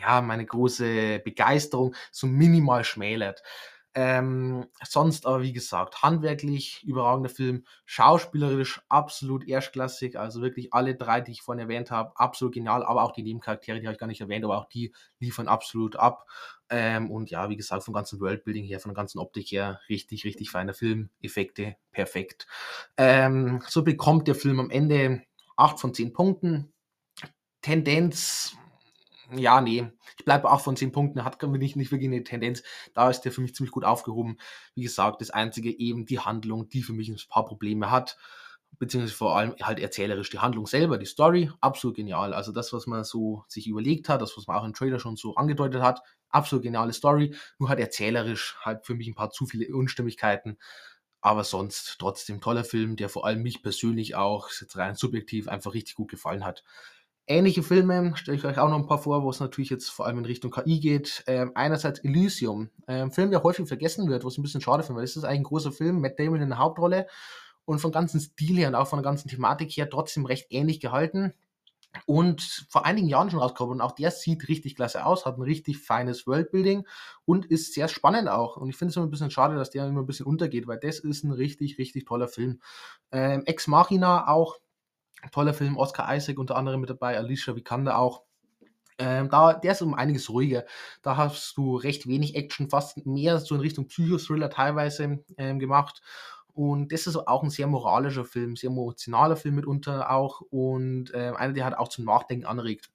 ja, 0.00 0.20
meine 0.20 0.46
große 0.46 1.20
Begeisterung 1.24 1.94
so 2.10 2.26
minimal 2.26 2.84
schmälert. 2.84 3.42
Ähm, 4.00 4.68
sonst 4.84 5.26
aber, 5.26 5.42
wie 5.42 5.52
gesagt, 5.52 6.04
handwerklich 6.04 6.84
überragender 6.84 7.30
Film, 7.30 7.64
schauspielerisch 7.84 8.80
absolut 8.88 9.48
erstklassig, 9.48 10.16
also 10.16 10.40
wirklich 10.40 10.72
alle 10.72 10.94
drei, 10.94 11.20
die 11.20 11.32
ich 11.32 11.42
vorhin 11.42 11.62
erwähnt 11.62 11.90
habe, 11.90 12.12
absolut 12.14 12.54
genial, 12.54 12.84
aber 12.84 13.02
auch 13.02 13.10
die 13.10 13.24
Nebencharaktere, 13.24 13.80
die 13.80 13.88
habe 13.88 13.94
ich 13.94 13.98
gar 13.98 14.06
nicht 14.06 14.20
erwähnt, 14.20 14.44
aber 14.44 14.56
auch 14.56 14.68
die 14.68 14.94
liefern 15.18 15.48
absolut 15.48 15.96
ab. 15.96 16.28
Ähm, 16.70 17.10
und 17.10 17.32
ja, 17.32 17.48
wie 17.48 17.56
gesagt, 17.56 17.82
vom 17.82 17.92
ganzen 17.92 18.20
Worldbuilding 18.20 18.66
her, 18.66 18.78
von 18.78 18.90
der 18.90 18.94
ganzen 18.94 19.18
Optik 19.18 19.50
her, 19.50 19.80
richtig, 19.88 20.24
richtig 20.24 20.50
feiner 20.50 20.74
Film, 20.74 21.10
Effekte 21.20 21.74
perfekt. 21.90 22.46
Ähm, 22.96 23.64
so 23.66 23.82
bekommt 23.82 24.28
der 24.28 24.36
Film 24.36 24.60
am 24.60 24.70
Ende 24.70 25.22
8 25.56 25.80
von 25.80 25.92
10 25.92 26.12
Punkten. 26.12 26.72
Tendenz 27.62 28.56
ja, 29.34 29.60
nee. 29.60 29.90
Ich 30.18 30.24
bleibe 30.24 30.50
auch 30.50 30.60
von 30.60 30.76
10 30.76 30.92
Punkten. 30.92 31.24
Hat 31.24 31.42
nicht, 31.42 31.76
nicht 31.76 31.92
wirklich 31.92 32.08
eine 32.08 32.24
Tendenz. 32.24 32.62
Da 32.94 33.10
ist 33.10 33.22
der 33.22 33.32
für 33.32 33.40
mich 33.40 33.54
ziemlich 33.54 33.72
gut 33.72 33.84
aufgehoben. 33.84 34.38
Wie 34.74 34.82
gesagt, 34.82 35.20
das 35.20 35.30
Einzige 35.30 35.76
eben 35.78 36.06
die 36.06 36.20
Handlung, 36.20 36.68
die 36.68 36.82
für 36.82 36.92
mich 36.92 37.08
ein 37.08 37.18
paar 37.28 37.44
Probleme 37.44 37.90
hat. 37.90 38.16
Beziehungsweise 38.78 39.16
vor 39.16 39.36
allem 39.36 39.54
halt 39.62 39.80
erzählerisch 39.80 40.30
die 40.30 40.38
Handlung 40.38 40.66
selber, 40.66 40.98
die 40.98 41.06
Story, 41.06 41.50
absolut 41.60 41.96
genial. 41.96 42.32
Also 42.34 42.52
das, 42.52 42.72
was 42.72 42.86
man 42.86 43.02
so 43.02 43.44
sich 43.48 43.66
überlegt 43.66 44.08
hat, 44.08 44.20
das, 44.22 44.36
was 44.36 44.46
man 44.46 44.56
auch 44.56 44.64
im 44.64 44.74
Trailer 44.74 45.00
schon 45.00 45.16
so 45.16 45.34
angedeutet 45.34 45.82
hat, 45.82 46.00
absolut 46.28 46.62
geniale 46.62 46.92
Story, 46.92 47.34
nur 47.58 47.70
halt 47.70 47.80
erzählerisch 47.80 48.56
halt 48.60 48.86
für 48.86 48.94
mich 48.94 49.08
ein 49.08 49.14
paar 49.14 49.30
zu 49.30 49.46
viele 49.46 49.74
Unstimmigkeiten. 49.74 50.58
Aber 51.20 51.44
sonst 51.44 51.96
trotzdem 51.98 52.40
toller 52.40 52.64
Film, 52.64 52.96
der 52.96 53.08
vor 53.08 53.26
allem 53.26 53.42
mich 53.42 53.62
persönlich 53.62 54.14
auch, 54.14 54.50
jetzt 54.60 54.76
rein 54.76 54.94
subjektiv, 54.94 55.48
einfach 55.48 55.74
richtig 55.74 55.96
gut 55.96 56.10
gefallen 56.10 56.44
hat. 56.44 56.62
Ähnliche 57.30 57.62
Filme 57.62 58.16
stelle 58.16 58.38
ich 58.38 58.44
euch 58.44 58.58
auch 58.58 58.70
noch 58.70 58.78
ein 58.78 58.86
paar 58.86 58.98
vor, 58.98 59.22
wo 59.22 59.28
es 59.28 59.38
natürlich 59.38 59.68
jetzt 59.68 59.90
vor 59.90 60.06
allem 60.06 60.18
in 60.18 60.24
Richtung 60.24 60.50
KI 60.50 60.80
geht. 60.80 61.24
Ähm, 61.26 61.52
einerseits 61.54 61.98
Elysium, 62.00 62.70
ein 62.86 63.10
Film, 63.10 63.30
der 63.30 63.42
häufig 63.42 63.68
vergessen 63.68 64.08
wird, 64.08 64.24
was 64.24 64.38
ein 64.38 64.42
bisschen 64.42 64.62
schade 64.62 64.82
finde, 64.82 64.96
weil 64.96 65.04
das 65.04 65.14
ist 65.14 65.24
eigentlich 65.24 65.40
ein 65.40 65.44
großer 65.44 65.72
Film, 65.72 66.00
Matt 66.00 66.18
Damon 66.18 66.40
in 66.40 66.48
der 66.48 66.58
Hauptrolle 66.58 67.06
und 67.66 67.80
vom 67.80 67.92
ganzen 67.92 68.18
Stil 68.18 68.56
her 68.56 68.68
und 68.68 68.74
auch 68.74 68.88
von 68.88 68.98
der 68.98 69.04
ganzen 69.04 69.28
Thematik 69.28 69.70
her 69.72 69.90
trotzdem 69.90 70.24
recht 70.24 70.46
ähnlich 70.48 70.80
gehalten 70.80 71.34
und 72.06 72.40
vor 72.70 72.86
einigen 72.86 73.08
Jahren 73.08 73.30
schon 73.30 73.40
rausgekommen. 73.40 73.74
Und 73.74 73.80
auch 73.80 73.92
der 73.92 74.10
sieht 74.10 74.48
richtig 74.48 74.76
klasse 74.76 75.04
aus, 75.04 75.26
hat 75.26 75.36
ein 75.36 75.42
richtig 75.42 75.78
feines 75.78 76.26
Worldbuilding 76.26 76.86
und 77.26 77.46
ist 77.46 77.74
sehr 77.74 77.88
spannend 77.88 78.28
auch. 78.28 78.56
Und 78.56 78.70
ich 78.70 78.76
finde 78.76 78.90
es 78.90 78.96
immer 78.96 79.06
ein 79.06 79.10
bisschen 79.10 79.30
schade, 79.30 79.54
dass 79.56 79.70
der 79.70 79.86
immer 79.86 80.00
ein 80.00 80.06
bisschen 80.06 80.26
untergeht, 80.26 80.66
weil 80.66 80.78
das 80.78 80.98
ist 80.98 81.24
ein 81.24 81.32
richtig, 81.32 81.78
richtig 81.78 82.06
toller 82.06 82.28
Film. 82.28 82.60
Ähm, 83.12 83.42
Ex 83.46 83.66
Machina 83.66 84.28
auch, 84.28 84.56
toller 85.32 85.54
Film, 85.54 85.76
Oscar 85.76 86.14
Isaac 86.14 86.38
unter 86.38 86.56
anderem 86.56 86.80
mit 86.80 86.90
dabei, 86.90 87.16
Alicia 87.16 87.54
Vikander 87.56 87.98
auch. 87.98 88.22
Ähm, 88.98 89.28
da, 89.30 89.52
der 89.52 89.72
ist 89.72 89.82
um 89.82 89.94
einiges 89.94 90.28
ruhiger. 90.28 90.64
Da 91.02 91.16
hast 91.16 91.56
du 91.56 91.76
recht 91.76 92.08
wenig 92.08 92.34
Action, 92.34 92.68
fast 92.68 93.06
mehr 93.06 93.38
so 93.38 93.54
in 93.54 93.60
Richtung 93.60 93.86
Psychothriller 93.86 94.50
teilweise 94.50 95.24
ähm, 95.36 95.58
gemacht. 95.58 96.02
Und 96.52 96.90
das 96.92 97.06
ist 97.06 97.16
auch 97.16 97.44
ein 97.44 97.50
sehr 97.50 97.68
moralischer 97.68 98.24
Film, 98.24 98.56
sehr 98.56 98.70
emotionaler 98.70 99.36
Film 99.36 99.54
mitunter 99.54 100.10
auch 100.10 100.40
und 100.50 101.14
äh, 101.14 101.32
einer, 101.36 101.52
der 101.52 101.64
halt 101.64 101.78
auch 101.78 101.86
zum 101.86 102.04
Nachdenken 102.04 102.46
anregt. 102.46 102.90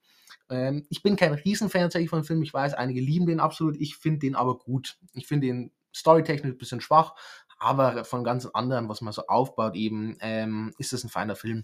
Ähm, 0.49 0.85
ich 0.89 1.01
bin 1.01 1.15
kein 1.15 1.33
Riesenfan 1.33 1.83
tatsächlich 1.83 2.09
von 2.09 2.19
dem 2.19 2.25
Film, 2.25 2.43
ich 2.43 2.53
weiß, 2.53 2.73
einige 2.73 2.99
lieben 2.99 3.25
den 3.25 3.39
absolut, 3.39 3.77
ich 3.79 3.95
finde 3.95 4.19
den 4.19 4.35
aber 4.35 4.57
gut. 4.57 4.97
Ich 5.13 5.27
finde 5.27 5.47
den 5.47 5.71
storytechnisch 5.95 6.51
ein 6.51 6.57
bisschen 6.57 6.81
schwach, 6.81 7.15
aber 7.57 8.03
von 8.03 8.25
ganz 8.25 8.45
anderen, 8.47 8.89
was 8.89 8.99
man 8.99 9.13
so 9.13 9.27
aufbaut, 9.27 9.75
eben, 9.75 10.17
ähm, 10.19 10.73
ist 10.77 10.91
das 10.91 11.05
ein 11.05 11.09
feiner 11.09 11.37
Film. 11.37 11.63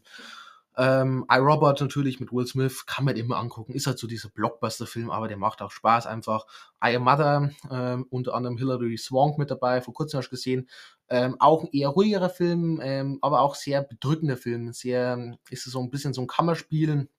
Ähm, 0.81 1.25
iRobot 1.29 1.81
natürlich 1.81 2.21
mit 2.21 2.31
Will 2.31 2.47
Smith 2.47 2.85
kann 2.85 3.03
man 3.03 3.17
immer 3.17 3.35
angucken. 3.35 3.73
Ist 3.73 3.85
halt 3.85 3.99
so 3.99 4.07
dieser 4.07 4.29
Blockbuster-Film, 4.29 5.11
aber 5.11 5.27
der 5.27 5.35
macht 5.35 5.61
auch 5.61 5.71
Spaß 5.71 6.07
einfach. 6.07 6.45
I 6.81 6.95
Am 6.95 7.03
Mother, 7.03 7.51
ähm, 7.69 8.05
unter 8.09 8.33
anderem 8.33 8.57
Hilary 8.57 8.97
Swank 8.97 9.37
mit 9.37 9.51
dabei, 9.51 9.81
vor 9.81 9.93
kurzem 9.93 10.19
hast 10.19 10.27
du 10.27 10.31
gesehen. 10.31 10.69
Ähm, 11.09 11.35
auch 11.39 11.63
ein 11.63 11.69
eher 11.73 11.89
ruhigerer 11.89 12.29
Film, 12.29 12.79
ähm, 12.81 13.19
aber 13.21 13.41
auch 13.41 13.55
sehr 13.55 13.81
bedrückender 13.81 14.37
Film. 14.37 14.71
Sehr, 14.71 15.37
ist 15.49 15.65
so 15.65 15.81
ein 15.81 15.89
bisschen 15.89 16.13
so 16.13 16.21
ein 16.21 16.27
Kammerspiel, 16.27 17.09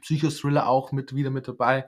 Psychothriller 0.00 0.68
auch 0.68 0.90
mit, 0.90 1.14
wieder 1.14 1.30
mit 1.30 1.46
dabei. 1.46 1.86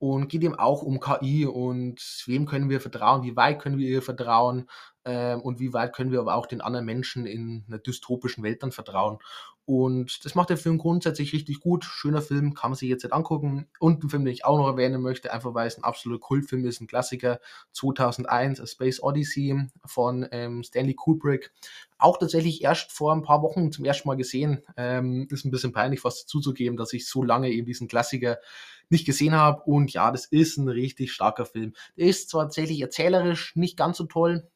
Und 0.00 0.28
geht 0.28 0.42
eben 0.42 0.56
auch 0.56 0.82
um 0.82 0.98
KI 0.98 1.46
und 1.46 2.00
wem 2.26 2.46
können 2.46 2.68
wir 2.68 2.80
vertrauen, 2.80 3.22
wie 3.22 3.36
weit 3.36 3.60
können 3.60 3.78
wir 3.78 3.88
ihr 3.88 4.02
vertrauen 4.02 4.68
ähm, 5.04 5.40
und 5.40 5.58
wie 5.58 5.72
weit 5.72 5.92
können 5.92 6.12
wir 6.12 6.20
aber 6.20 6.34
auch 6.34 6.46
den 6.46 6.60
anderen 6.60 6.86
Menschen 6.86 7.26
in 7.26 7.64
einer 7.66 7.78
dystopischen 7.78 8.44
Welt 8.44 8.62
dann 8.62 8.70
vertrauen. 8.70 9.18
Und 9.68 10.24
das 10.24 10.34
macht 10.34 10.48
der 10.48 10.56
Film 10.56 10.78
grundsätzlich 10.78 11.34
richtig 11.34 11.60
gut. 11.60 11.84
Schöner 11.84 12.22
Film, 12.22 12.54
kann 12.54 12.70
man 12.70 12.78
sich 12.78 12.88
jetzt 12.88 13.02
nicht 13.02 13.12
angucken. 13.12 13.68
Und 13.78 14.02
ein 14.02 14.08
Film, 14.08 14.24
den 14.24 14.32
ich 14.32 14.46
auch 14.46 14.56
noch 14.56 14.66
erwähnen 14.66 15.02
möchte, 15.02 15.30
einfach 15.30 15.52
weil 15.52 15.66
es 15.66 15.76
ein 15.76 15.84
absoluter 15.84 16.20
Kultfilm 16.20 16.64
ist, 16.64 16.80
ein 16.80 16.86
Klassiker, 16.86 17.38
2001, 17.72 18.62
A 18.62 18.66
Space 18.66 19.02
Odyssey 19.02 19.68
von 19.84 20.26
ähm, 20.32 20.62
Stanley 20.62 20.94
Kubrick. 20.94 21.52
Auch 21.98 22.16
tatsächlich 22.16 22.62
erst 22.64 22.92
vor 22.92 23.12
ein 23.12 23.20
paar 23.20 23.42
Wochen 23.42 23.70
zum 23.70 23.84
ersten 23.84 24.08
Mal 24.08 24.16
gesehen. 24.16 24.62
Ähm, 24.78 25.28
ist 25.30 25.44
ein 25.44 25.50
bisschen 25.50 25.74
peinlich, 25.74 26.00
fast 26.00 26.30
zuzugeben, 26.30 26.78
dass 26.78 26.94
ich 26.94 27.06
so 27.06 27.22
lange 27.22 27.50
eben 27.50 27.66
diesen 27.66 27.88
Klassiker 27.88 28.38
nicht 28.88 29.04
gesehen 29.04 29.34
habe. 29.34 29.64
Und 29.64 29.92
ja, 29.92 30.10
das 30.10 30.24
ist 30.24 30.56
ein 30.56 30.68
richtig 30.68 31.12
starker 31.12 31.44
Film. 31.44 31.74
Der 31.98 32.06
ist 32.06 32.30
zwar 32.30 32.44
tatsächlich 32.44 32.80
erzählerisch 32.80 33.54
nicht 33.54 33.76
ganz 33.76 33.98
so 33.98 34.04
toll, 34.04 34.48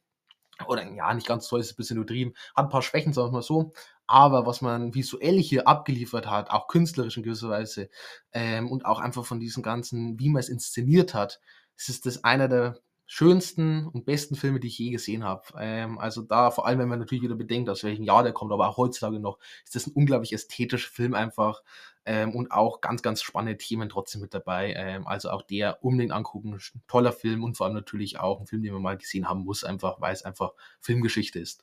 oder 0.68 0.90
ja, 0.92 1.12
nicht 1.14 1.26
ganz 1.26 1.48
toll, 1.48 1.60
ist 1.60 1.72
ein 1.72 1.76
bisschen 1.76 1.96
übertrieben, 1.96 2.34
hat 2.54 2.66
ein 2.66 2.70
paar 2.70 2.82
Schwächen, 2.82 3.12
sagen 3.12 3.28
wir 3.28 3.32
mal 3.32 3.42
so, 3.42 3.72
aber 4.06 4.46
was 4.46 4.60
man 4.60 4.94
visuell 4.94 5.40
hier 5.40 5.68
abgeliefert 5.68 6.28
hat, 6.28 6.50
auch 6.50 6.68
künstlerisch 6.68 7.16
in 7.16 7.22
gewisser 7.22 7.48
Weise 7.48 7.88
ähm, 8.32 8.70
und 8.70 8.84
auch 8.84 9.00
einfach 9.00 9.24
von 9.24 9.40
diesem 9.40 9.62
ganzen, 9.62 10.18
wie 10.18 10.28
man 10.28 10.40
es 10.40 10.48
inszeniert 10.48 11.14
hat, 11.14 11.40
es 11.76 11.88
ist 11.88 12.06
das 12.06 12.24
einer 12.24 12.48
der 12.48 12.80
schönsten 13.06 13.88
und 13.88 14.06
besten 14.06 14.36
Filme, 14.36 14.58
die 14.58 14.68
ich 14.68 14.78
je 14.78 14.90
gesehen 14.90 15.22
habe. 15.22 15.42
Ähm, 15.58 15.98
also 15.98 16.22
da, 16.22 16.50
vor 16.50 16.66
allem 16.66 16.78
wenn 16.78 16.88
man 16.88 16.98
natürlich 16.98 17.22
wieder 17.22 17.34
bedenkt, 17.34 17.68
aus 17.68 17.84
welchem 17.84 18.04
Jahr 18.04 18.22
der 18.22 18.32
kommt, 18.32 18.52
aber 18.52 18.68
auch 18.68 18.78
heutzutage 18.78 19.20
noch, 19.20 19.38
ist 19.64 19.74
das 19.74 19.86
ein 19.86 19.92
unglaublich 19.92 20.32
ästhetischer 20.32 20.88
Film 20.88 21.12
einfach 21.12 21.62
ähm, 22.06 22.34
und 22.34 22.52
auch 22.52 22.80
ganz, 22.80 23.02
ganz 23.02 23.22
spannende 23.22 23.58
Themen 23.58 23.90
trotzdem 23.90 24.22
mit 24.22 24.32
dabei. 24.32 24.72
Ähm, 24.74 25.06
also 25.06 25.30
auch 25.30 25.42
der 25.42 25.84
unbedingt 25.84 26.12
angucken, 26.12 26.58
toller 26.88 27.12
Film 27.12 27.44
und 27.44 27.56
vor 27.56 27.66
allem 27.66 27.74
natürlich 27.74 28.18
auch 28.18 28.40
ein 28.40 28.46
Film, 28.46 28.62
den 28.62 28.72
man 28.72 28.82
mal 28.82 28.96
gesehen 28.96 29.28
haben 29.28 29.44
muss, 29.44 29.62
einfach, 29.62 30.00
weil 30.00 30.14
es 30.14 30.24
einfach 30.24 30.52
Filmgeschichte 30.80 31.38
ist. 31.38 31.62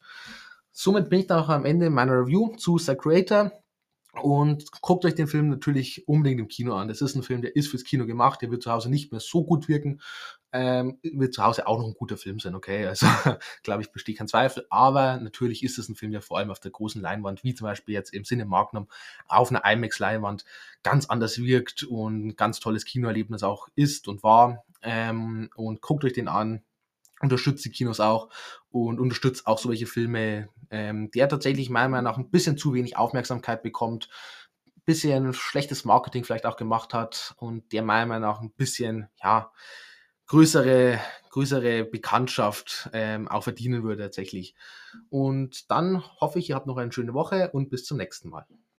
Somit 0.81 1.09
bin 1.09 1.19
ich 1.19 1.27
dann 1.27 1.43
auch 1.43 1.49
am 1.49 1.65
Ende 1.65 1.89
meiner 1.89 2.13
Review 2.13 2.55
zu 2.55 2.77
The 2.77 2.95
Creator. 2.95 3.51
Und 4.13 4.71
guckt 4.81 5.03
euch 5.03 5.13
den 5.13 5.27
Film 5.27 5.49
natürlich 5.49 6.07
unbedingt 6.07 6.39
im 6.39 6.47
Kino 6.47 6.73
an. 6.73 6.87
Das 6.87 7.01
ist 7.01 7.15
ein 7.15 7.21
Film, 7.21 7.41
der 7.41 7.53
ist 7.57 7.67
fürs 7.67 7.83
Kino 7.83 8.05
gemacht, 8.05 8.41
der 8.41 8.49
wird 8.49 8.63
zu 8.63 8.71
Hause 8.71 8.89
nicht 8.89 9.11
mehr 9.11 9.19
so 9.19 9.43
gut 9.43 9.67
wirken. 9.67 9.99
Ähm, 10.53 10.97
wird 11.03 11.33
zu 11.33 11.43
Hause 11.43 11.67
auch 11.67 11.79
noch 11.79 11.85
ein 11.85 11.95
guter 11.95 12.15
Film 12.15 12.39
sein, 12.39 12.55
okay? 12.55 12.87
Also, 12.87 13.07
glaube 13.63 13.81
ich, 13.81 13.91
besteht 13.91 14.19
kein 14.19 14.29
Zweifel. 14.29 14.67
Aber 14.69 15.17
natürlich 15.17 15.63
ist 15.63 15.77
es 15.79 15.89
ein 15.89 15.95
Film, 15.95 16.13
der 16.13 16.21
vor 16.21 16.37
allem 16.37 16.49
auf 16.49 16.61
der 16.61 16.71
großen 16.71 17.01
Leinwand, 17.01 17.43
wie 17.43 17.53
zum 17.53 17.65
Beispiel 17.65 17.93
jetzt 17.93 18.13
im 18.13 18.23
Sinne 18.23 18.45
Magnum, 18.45 18.87
auf 19.27 19.51
einer 19.51 19.65
IMAX-Leinwand 19.65 20.45
ganz 20.81 21.07
anders 21.07 21.39
wirkt 21.39 21.83
und 21.83 22.27
ein 22.27 22.35
ganz 22.37 22.61
tolles 22.61 22.85
Kinoerlebnis 22.85 23.43
auch 23.43 23.67
ist 23.75 24.07
und 24.07 24.23
war. 24.23 24.63
Ähm, 24.81 25.49
und 25.57 25.81
guckt 25.81 26.05
euch 26.05 26.13
den 26.13 26.29
an, 26.29 26.63
unterstützt 27.21 27.65
die 27.65 27.71
Kinos 27.71 27.99
auch 27.99 28.29
und 28.69 28.99
unterstützt 28.99 29.47
auch 29.47 29.59
solche 29.59 29.85
Filme, 29.85 30.49
ähm, 30.69 31.11
der 31.11 31.29
tatsächlich 31.29 31.69
meiner 31.69 31.89
Meinung 31.89 32.05
nach 32.05 32.17
ein 32.17 32.29
bisschen 32.29 32.57
zu 32.57 32.73
wenig 32.73 32.97
Aufmerksamkeit 32.97 33.63
bekommt, 33.63 34.09
bisschen 34.85 35.33
schlechtes 35.33 35.85
Marketing 35.85 36.23
vielleicht 36.23 36.47
auch 36.47 36.57
gemacht 36.57 36.95
hat 36.95 37.35
und 37.37 37.71
der 37.73 37.83
meiner 37.83 38.07
Meinung 38.07 38.29
nach 38.29 38.41
ein 38.41 38.51
bisschen, 38.51 39.07
ja, 39.21 39.51
größere, 40.25 40.99
größere 41.29 41.85
Bekanntschaft 41.85 42.89
ähm, 42.93 43.27
auch 43.27 43.43
verdienen 43.43 43.83
würde 43.83 44.03
tatsächlich. 44.03 44.55
Und 45.09 45.69
dann 45.69 46.03
hoffe 46.21 46.39
ich, 46.39 46.49
ihr 46.49 46.55
habt 46.55 46.67
noch 46.67 46.77
eine 46.77 46.91
schöne 46.91 47.13
Woche 47.13 47.51
und 47.51 47.69
bis 47.69 47.85
zum 47.85 47.97
nächsten 47.97 48.29
Mal. 48.29 48.47